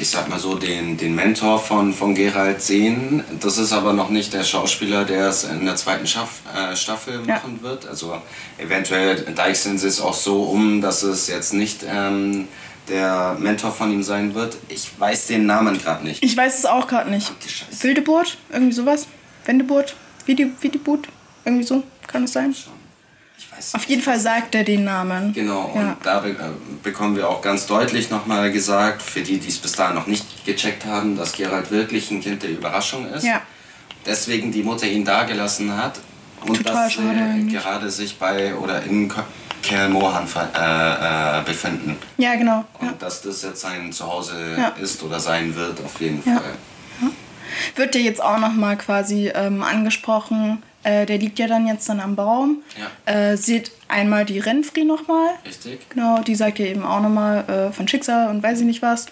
[0.00, 3.24] ich sag mal so, den, den Mentor von, von Gerald sehen.
[3.40, 7.22] Das ist aber noch nicht der Schauspieler, der es in der zweiten Schaff, äh, Staffel
[7.26, 7.34] ja.
[7.34, 7.86] machen wird.
[7.86, 8.20] Also
[8.58, 12.48] eventuell deichseln sie es auch so um, dass es jetzt nicht ähm,
[12.88, 14.56] der Mentor von ihm sein wird.
[14.68, 16.22] Ich weiß den Namen gerade nicht.
[16.22, 17.30] Ich weiß es auch gerade nicht.
[17.82, 18.38] Wildeburt?
[18.50, 19.06] Irgendwie sowas?
[19.44, 19.94] Wendeburt?
[20.26, 21.08] Wiedibut?
[21.44, 21.82] Irgendwie so?
[22.06, 22.54] Kann es sein?
[22.54, 22.77] Schon.
[23.72, 25.32] Auf jeden Fall sagt er den Namen.
[25.32, 25.80] Genau, ja.
[25.80, 26.34] und da be äh,
[26.82, 30.44] bekommen wir auch ganz deutlich nochmal gesagt, für die, die es bis dahin noch nicht
[30.44, 33.24] gecheckt haben, dass Gerald wirklich ein Kind der Überraschung ist.
[33.24, 33.42] Ja.
[34.06, 36.00] Deswegen die Mutter ihn dagelassen hat
[36.46, 39.12] und Total dass sie gerade sich bei oder in
[39.62, 41.96] Kerl Mohan äh, äh, befinden.
[42.16, 42.64] Ja, genau.
[42.80, 42.94] Und ja.
[42.98, 44.68] dass das jetzt sein Zuhause ja.
[44.80, 46.40] ist oder sein wird, auf jeden Fall.
[47.74, 52.00] Wird dir jetzt auch nochmal quasi ähm, angesprochen, äh, der liegt ja dann jetzt dann
[52.00, 52.62] am Baum.
[53.06, 53.12] Ja.
[53.12, 55.30] Äh, sieht einmal die Renfri nochmal.
[55.44, 55.88] Richtig.
[55.90, 59.06] Genau, die sagt ja eben auch nochmal äh, von Schicksal und weiß ich nicht was.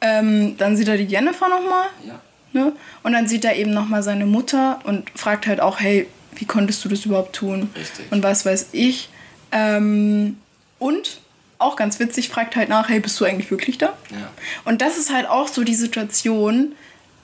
[0.00, 1.86] Ähm, dann sieht er die Jennifer nochmal.
[2.06, 2.20] Ja.
[2.52, 2.72] Ne?
[3.02, 6.06] Und dann sieht er eben nochmal seine Mutter und fragt halt auch, hey,
[6.36, 7.70] wie konntest du das überhaupt tun?
[7.74, 8.06] Richtig.
[8.10, 9.08] Und was weiß ich.
[9.50, 10.38] Ähm,
[10.78, 11.20] und
[11.58, 13.94] auch ganz witzig, fragt halt nach, hey, bist du eigentlich wirklich da?
[14.10, 14.30] Ja.
[14.64, 16.72] Und das ist halt auch so die Situation,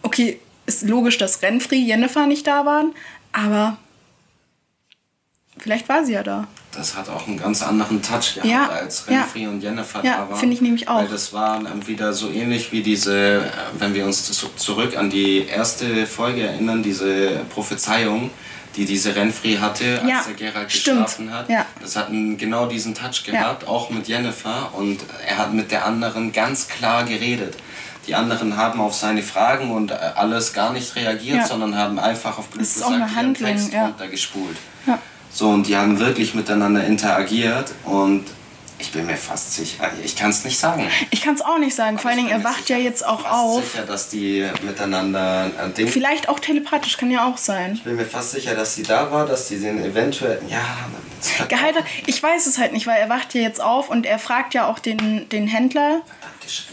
[0.03, 2.95] okay, ist logisch, dass Renfri, Jennifer nicht da waren,
[3.33, 3.77] aber
[5.59, 6.47] vielleicht war sie ja da.
[6.73, 9.51] Das hat auch einen ganz anderen Touch gehabt, ja, als Renfri ja.
[9.51, 10.41] und Jennifer ja, da waren.
[10.41, 11.01] finde ich nämlich auch.
[11.01, 14.25] Weil das war wieder so ähnlich wie diese, äh, wenn wir uns
[14.57, 18.31] zurück an die erste Folge erinnern, diese Prophezeiung,
[18.77, 21.49] die diese Renfri hatte, als ja, der Gerald geschlafen hat.
[21.51, 21.67] Ja.
[21.81, 24.71] Das hat genau diesen Touch gehabt, auch mit Jennifer.
[24.73, 27.57] Und er hat mit der anderen ganz klar geredet.
[28.07, 31.47] Die anderen haben auf seine Fragen und äh, alles gar nicht reagiert, ja.
[31.47, 33.85] sondern haben einfach auf blöd gesagt ihren Text ja.
[33.85, 34.57] runtergespult.
[35.33, 38.25] So, und die haben wirklich miteinander interagiert und
[38.79, 40.89] ich bin mir fast sicher, ich kann es nicht sagen.
[41.11, 43.33] Ich kann es auch nicht sagen, vor allen Dingen, er wacht ja jetzt auch fast
[43.33, 43.59] auf.
[43.59, 45.87] Ich bin sicher, dass die miteinander ein Ding.
[45.87, 47.75] Vielleicht auch telepathisch, kann ja auch sein.
[47.75, 50.43] Ich bin mir fast sicher, dass sie da war, dass sie den eventuell.
[50.49, 50.65] Ja,
[51.49, 54.55] Geheiter, ich weiß es halt nicht, weil er wacht ja jetzt auf und er fragt
[54.55, 56.03] ja auch den, den Händler.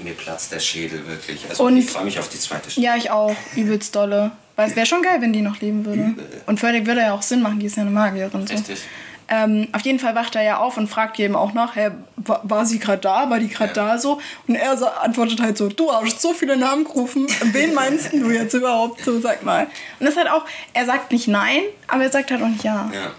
[0.04, 1.46] Mir platzt der Schädel wirklich.
[1.48, 2.84] Also und, ich freue mich auf die zweite Staffel.
[2.84, 3.36] Ja, ich auch.
[3.56, 4.32] Übelst dolle.
[4.60, 6.02] Weil es wäre schon geil, wenn die noch leben würde.
[6.02, 6.28] Übel.
[6.46, 8.46] Und die würde ja auch Sinn machen, die ist ja eine Magierin.
[8.46, 8.54] So.
[8.54, 8.82] Richtig.
[9.30, 12.42] Ähm, auf jeden Fall wacht er ja auf und fragt eben auch nach, hey, war,
[12.44, 13.86] war sie gerade da, war die gerade ja.
[13.86, 14.20] da so?
[14.48, 18.32] Und er so, antwortet halt so, du hast so viele Namen gerufen, wen meinst du
[18.32, 19.64] jetzt überhaupt so, sag mal.
[19.64, 20.44] Und das ist halt auch,
[20.74, 22.92] er sagt nicht nein, aber er sagt halt auch nicht ja.
[22.94, 23.12] ja.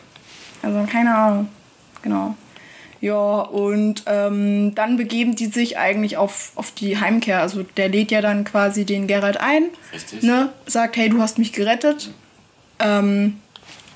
[0.61, 1.49] Also keine Ahnung,
[2.03, 2.34] genau.
[3.01, 7.40] Ja, und ähm, dann begeben die sich eigentlich auf, auf die Heimkehr.
[7.40, 9.64] Also der lädt ja dann quasi den Gerald ein.
[9.92, 10.22] Richtig.
[10.22, 12.11] Ne, sagt, hey, du hast mich gerettet.
[12.78, 13.40] Ähm,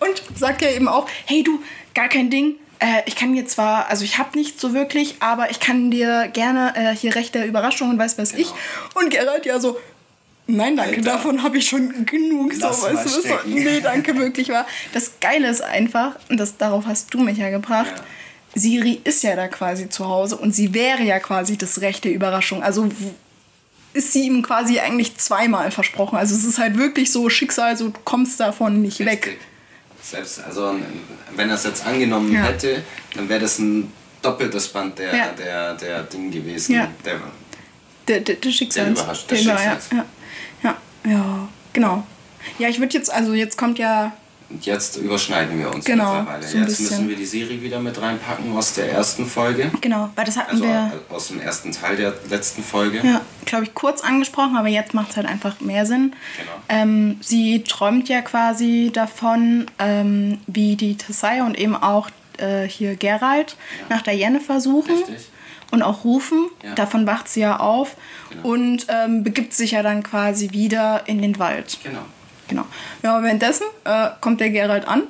[0.00, 1.61] und sagt ja eben auch, hey du,
[1.94, 2.55] gar kein Ding.
[2.78, 6.28] Äh, ich kann dir zwar, also ich habe nicht so wirklich, aber ich kann dir
[6.32, 8.42] gerne äh, hier rechte Überraschungen, weiß was genau.
[8.42, 9.02] ich.
[9.02, 9.78] Und Gerald ja so,
[10.46, 11.12] Nein, danke, Alter.
[11.12, 12.52] davon habe ich schon genug.
[12.59, 14.66] Lass so, weißt du, so, nee, danke, wirklich war.
[14.92, 18.05] Das Geile ist einfach, und das, darauf hast du mich ja gebracht, ja.
[18.55, 22.62] Siri ist ja da quasi zu Hause und sie wäre ja quasi das rechte Überraschung.
[22.62, 22.88] Also
[23.92, 26.18] ist sie ihm quasi eigentlich zweimal versprochen.
[26.18, 29.26] Also es ist halt wirklich so Schicksal, so du kommst davon nicht Richtig.
[29.26, 29.38] weg.
[30.02, 30.74] Selbst, also
[31.34, 32.42] wenn er es jetzt angenommen ja.
[32.42, 32.82] hätte,
[33.14, 33.90] dann wäre das ein
[34.20, 35.28] doppeltes Band der, ja.
[35.32, 36.74] der, der Ding gewesen.
[36.74, 36.88] Ja.
[37.05, 37.20] Der,
[38.09, 38.98] der, der, der Schicksals.
[38.98, 39.88] Der, der Schicksals.
[39.92, 40.05] Ja,
[40.62, 40.76] ja,
[41.11, 42.05] ja, genau.
[42.59, 44.12] Ja, ich würde jetzt, also jetzt kommt ja
[44.61, 46.47] jetzt überschneiden wir uns genau, mittlerweile.
[46.47, 49.70] So jetzt müssen wir die Serie wieder mit reinpacken aus der ersten Folge.
[49.80, 50.92] Genau, weil das hatten also wir.
[51.11, 53.01] Aus dem ersten Teil der letzten Folge.
[53.03, 56.14] Ja, glaube ich, kurz angesprochen, aber jetzt macht es halt einfach mehr Sinn.
[56.38, 56.51] Genau.
[56.68, 62.97] Ähm, sie träumt ja quasi davon, ähm, wie die Tessaya und eben auch äh, hier
[62.97, 63.97] Gerald ja.
[63.97, 64.97] nach der Jennifer suchen.
[64.97, 65.28] Richtig.
[65.70, 66.47] Und auch rufen.
[66.62, 66.74] Ja.
[66.74, 67.97] Davon wacht sie ja auf.
[68.30, 68.49] Genau.
[68.49, 71.78] Und ähm, begibt sich ja dann quasi wieder in den Wald.
[71.82, 72.03] Genau.
[72.49, 72.64] Genau.
[73.03, 75.05] Ja, währenddessen äh, kommt der Gerald an.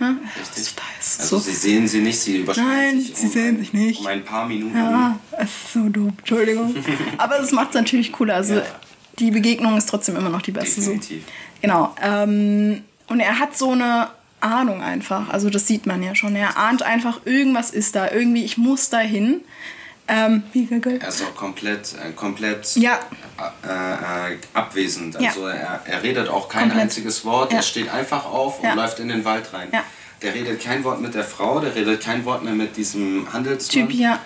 [0.00, 0.74] Ja, Richtig.
[0.98, 1.38] Also so.
[1.38, 4.00] sie sehen sie nicht, sie überschneiden Nein, sich sie um sehen ein, sich nicht.
[4.00, 4.76] Um ein paar Minuten.
[4.76, 6.74] Ja, es ist so dumm, Entschuldigung.
[7.16, 8.34] Aber es macht es natürlich cooler.
[8.34, 8.62] Also ja.
[9.20, 10.80] die Begegnung ist trotzdem immer noch die beste.
[10.80, 11.22] Definitiv.
[11.24, 11.32] So.
[11.60, 11.94] Genau.
[12.02, 14.08] Ähm, und er hat so eine
[14.40, 15.28] Ahnung einfach.
[15.30, 16.34] Also das sieht man ja schon.
[16.34, 18.10] Er ahnt einfach, irgendwas ist da.
[18.10, 19.42] Irgendwie, ich muss da hin.
[20.06, 20.98] Ähm, mega geil.
[21.00, 23.00] Er ist auch komplett, äh, komplett Ja.
[23.66, 25.18] äh, äh, abwesend.
[25.18, 25.28] Ja.
[25.30, 26.82] Also er, er redet auch kein Komplett.
[26.82, 27.52] einziges Wort.
[27.52, 27.58] Ja.
[27.58, 28.74] Er steht einfach auf und Ja.
[28.74, 29.68] läuft in den Wald rein.
[29.72, 29.82] Ja.
[30.20, 33.88] Der redet kein Wort mit der Frau, der redet kein Wort mehr mit diesem Handelsmann.
[33.88, 34.18] Typ, ja.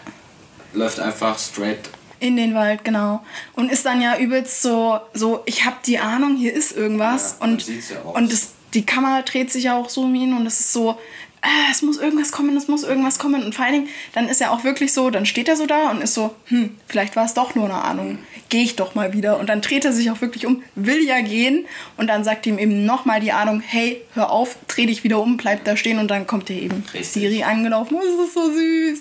[0.72, 1.90] Läuft einfach straight.
[2.20, 3.24] In den Wald, genau.
[3.54, 7.36] Und ist dann ja übelst so, so ich habe die Ahnung, hier ist irgendwas.
[7.40, 10.44] Ja, und ja und das, die Kamera dreht sich ja auch so um ihn und
[10.46, 10.98] es ist so,
[11.42, 13.42] äh, es muss irgendwas kommen, es muss irgendwas kommen.
[13.44, 15.90] Und vor allen Dingen, dann ist er auch wirklich so, dann steht er so da
[15.90, 18.18] und ist so, hm, vielleicht war es doch nur eine Ahnung.
[18.48, 19.38] Gehe ich doch mal wieder.
[19.38, 21.66] Und dann dreht er sich auch wirklich um, will ja gehen.
[21.96, 25.36] Und dann sagt ihm eben nochmal die Ahnung, hey, hör auf, dreh dich wieder um,
[25.36, 25.98] bleib da stehen.
[25.98, 27.08] Und dann kommt er eben Richtig.
[27.10, 27.96] Siri angelaufen.
[27.96, 29.00] Oh, das ist so süß.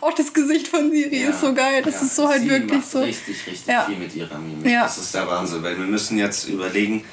[0.00, 1.82] Auch das Gesicht von Siri ist so geil.
[1.84, 3.00] Das Ja, ist so halt sie wirklich macht so.
[3.00, 3.84] Richtig, richtig Ja.
[3.84, 4.72] viel mit ihrer Mimik.
[4.72, 4.84] Ja.
[4.84, 7.04] Das ist der Wahnsinn, weil wir müssen jetzt überlegen,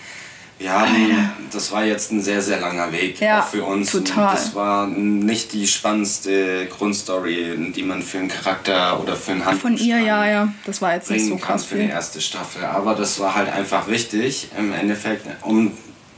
[0.59, 3.91] wir haben, das war jetzt ein sehr, sehr langer Weg Ja, auch für uns.
[3.91, 4.33] total.
[4.33, 9.77] Das war nicht die spannendste Grundstory, die man für einen Charakter oder für einen Von
[9.77, 10.53] ihr, ja, ja.
[10.65, 12.63] Das war jetzt nicht bringen so kann krass für die erste Staffel.
[12.65, 15.71] Aber das war halt einfach wichtig im Endeffekt, um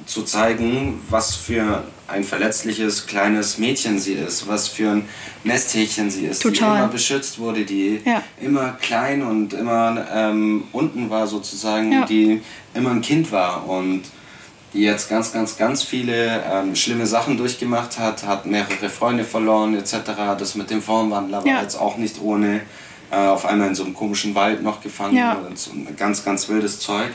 [0.06, 5.10] zu zeigen, was für ein verletzliches kleines Mädchen sie ist, was für ein
[5.44, 6.78] Nesthäkchen sie ist, die Total.
[6.82, 8.22] immer beschützt wurde, die Ja.
[8.40, 12.06] immer klein und immer ähm, unten war sozusagen, Ja.
[12.06, 12.42] die
[12.76, 14.04] immer ein Kind war und
[14.76, 19.74] die jetzt ganz, ganz, ganz viele ähm, schlimme Sachen durchgemacht hat, hat mehrere Freunde verloren
[19.76, 19.96] etc.
[20.38, 21.62] Das mit dem Formwandler war Ja.
[21.62, 22.62] jetzt auch nicht ohne.
[23.12, 25.34] Äh, auf einmal in so einem komischen Wald noch gefangen Ja.
[25.34, 27.10] und so ein ganz, ganz wildes Zeug.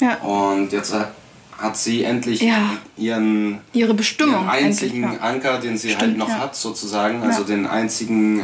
[0.00, 0.16] Ja.
[0.22, 1.12] Und jetzt hat,
[1.58, 2.70] hat sie endlich Ja.
[2.96, 4.34] ihren, Ihre Bestimmung.
[4.40, 5.20] ihren einzigen endlich.
[5.22, 6.38] Anker, den sie halt Stimmt, noch ja.
[6.40, 7.22] hat, sozusagen.
[7.22, 8.42] Also den einzigen, äh,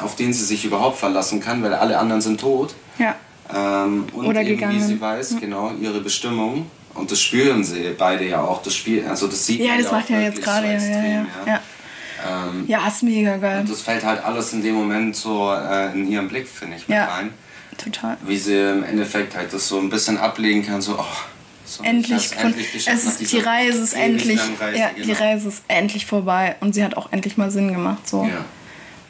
[0.00, 2.74] auf den sie sich überhaupt verlassen kann, weil alle anderen sind tot.
[3.54, 4.76] Ähm, und Oder eben, gegangen.
[4.76, 6.66] wie sie weiß, genau, ihre Bestimmung.
[6.94, 8.62] Und das spüren sie beide ja auch.
[8.62, 10.66] Das Spiel, also das sieht Ja, das auch macht ja jetzt gerade.
[10.66, 11.52] so ja, ja, extrem, ja.
[11.54, 11.60] Ja.
[12.24, 13.60] Ähm, ja, ist mega geil.
[13.60, 16.86] und das fällt halt alles in dem Moment so äh, in ihren Blick, finde ich,
[16.86, 17.06] mit Ja.
[17.06, 17.30] rein.
[17.82, 18.16] Total.
[18.24, 21.04] Wie sie im Endeffekt halt das so ein bisschen ablegen kann, so, oh,
[21.64, 22.54] so, ich Endlich, geschafft
[22.86, 25.18] es ist, die Reise ist endlich, Reise, ja, die genau.
[25.18, 28.24] Reise ist endlich vorbei und sie hat auch endlich mal Sinn gemacht, so.
[28.24, 28.44] Ja,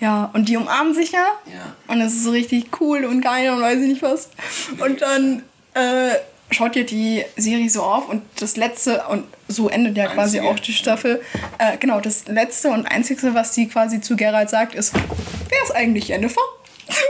[0.01, 1.27] Ja, und die umarmen sich ja.
[1.47, 1.75] ja.
[1.93, 4.31] Und es ist so richtig cool und geil und weiß ich nicht was.
[4.79, 5.43] Und dann
[5.75, 6.13] äh,
[6.53, 10.55] schaut ihr die Serie so auf und das letzte, und so endet ja quasi Einzige.
[10.55, 11.23] auch die Staffel.
[11.59, 15.75] Äh, genau, das letzte und einzige, was sie quasi zu Gerald sagt, ist: Wer ist
[15.75, 16.41] eigentlich Jennifer?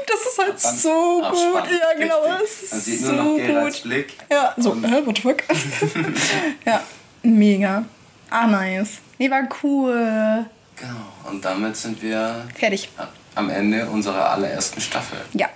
[0.06, 1.70] Das ist halt Dann so gut.
[1.70, 2.20] Ja, genau.
[2.20, 2.70] richtig.
[2.70, 3.84] Das ist Man sieht so nur noch Geralds gut.
[3.90, 4.12] Blick.
[4.30, 5.42] Ja, so, Und- hä, what the fuck?
[6.66, 6.82] ja,
[7.22, 7.84] mega.
[8.30, 8.98] Ah, nice.
[9.18, 10.46] Nee, war cool.
[10.76, 11.30] Genau.
[11.30, 12.88] Und damit sind wir Fertig.
[13.34, 15.18] am Ende unserer allerersten Staffel.
[15.32, 15.48] Ja.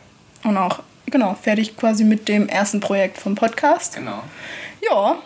[0.44, 0.80] Und auch,
[1.10, 3.96] genau, fertig quasi mit dem ersten Projekt vom Podcast.
[3.96, 4.22] Genau.
[4.88, 5.16] Ja.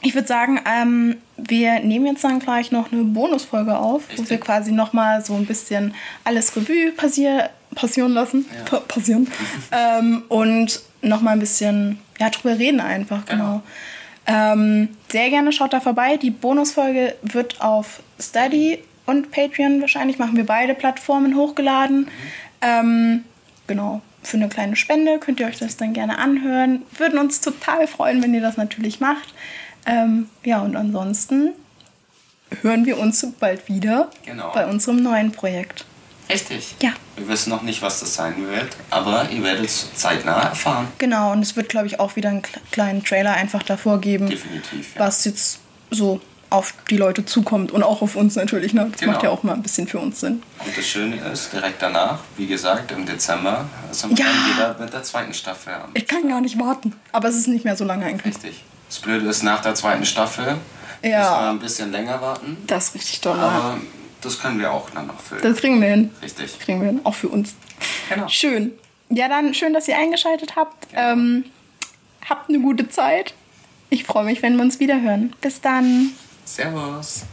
[0.00, 4.30] Ich würde sagen, ähm, wir nehmen jetzt dann gleich noch eine Bonusfolge auf, wo Richtig.
[4.30, 8.46] wir quasi nochmal so ein bisschen alles Revue passier passieren lassen.
[8.56, 8.64] Ja.
[8.64, 9.28] Pa passieren.
[9.72, 13.62] ähm, und nochmal ein bisschen ja, drüber reden einfach, genau.
[14.26, 16.16] Ähm, sehr gerne schaut da vorbei.
[16.16, 22.08] Die Bonusfolge wird auf Steady und Patreon wahrscheinlich, machen wir beide Plattformen hochgeladen.
[22.60, 23.24] Ähm,
[23.66, 26.82] genau, für eine kleine Spende könnt ihr euch das dann gerne anhören.
[26.96, 29.32] Würden uns total freuen, wenn ihr das natürlich macht.
[29.86, 31.52] Ähm, ja, und ansonsten
[32.62, 34.50] hören wir uns bald wieder Genau.
[34.52, 35.84] bei unserem neuen Projekt.
[36.30, 36.74] Richtig.
[36.82, 36.90] Ja.
[37.16, 40.88] Wir wissen noch nicht, was das sein wird, aber ihr werdet es zeitnah erfahren.
[40.98, 44.28] Genau, und es wird, glaube ich, auch wieder einen kle- kleinen Trailer einfach davor geben,
[44.28, 44.94] Definitiv.
[44.94, 45.00] Ja.
[45.06, 45.58] was jetzt
[45.90, 46.20] so
[46.50, 48.72] auf die Leute zukommt und auch auf uns natürlich.
[48.72, 48.88] Ne?
[48.90, 49.12] Das Genau.
[49.12, 50.42] macht ja auch mal ein bisschen für uns Sinn.
[50.64, 54.30] Und das Schöne ist, direkt danach, wie gesagt, im Dezember, sind wir Ja.
[54.32, 56.94] dann wieder mit der zweiten Staffel am Ich kann gar nicht warten.
[57.12, 58.34] Aber es ist nicht mehr so lange eigentlich.
[58.34, 58.62] Richtig.
[58.88, 60.56] Das Blöde ist, nach der zweiten Staffel
[61.02, 61.18] Ja.
[61.20, 62.56] müssen wir ein bisschen länger warten.
[62.66, 63.38] Das ist richtig toll.
[63.38, 63.76] Aber
[64.22, 65.42] das können wir auch dann noch füllen.
[65.42, 66.10] Das kriegen wir hin.
[66.22, 66.58] Richtig.
[66.60, 67.00] Kriegen wir hin.
[67.04, 67.54] Auch für uns.
[68.08, 68.26] Genau.
[68.28, 68.72] Schön.
[69.10, 70.86] Ja, dann schön, dass ihr eingeschaltet habt.
[70.94, 71.44] Ähm,
[72.28, 73.34] habt eine gute Zeit.
[73.90, 75.34] Ich freue mich, wenn wir uns wieder hören.
[75.40, 76.10] Bis dann.
[76.48, 77.26] Servus.